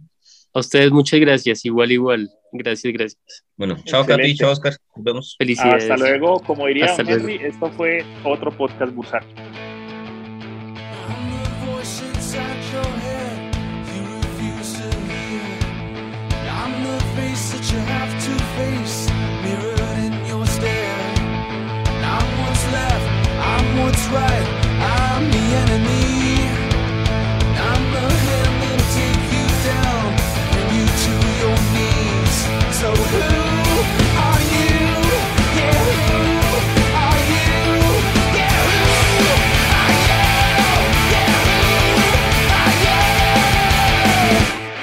[0.54, 2.30] A ustedes muchas gracias, igual, igual.
[2.52, 3.46] Gracias, gracias.
[3.56, 5.36] Bueno, chao Capi, chao Oscar, nos vemos.
[5.38, 5.90] Felicidades.
[5.90, 9.36] Hasta luego, como diría Henry, esto fue otro podcast bursátil.
[24.06, 24.67] right.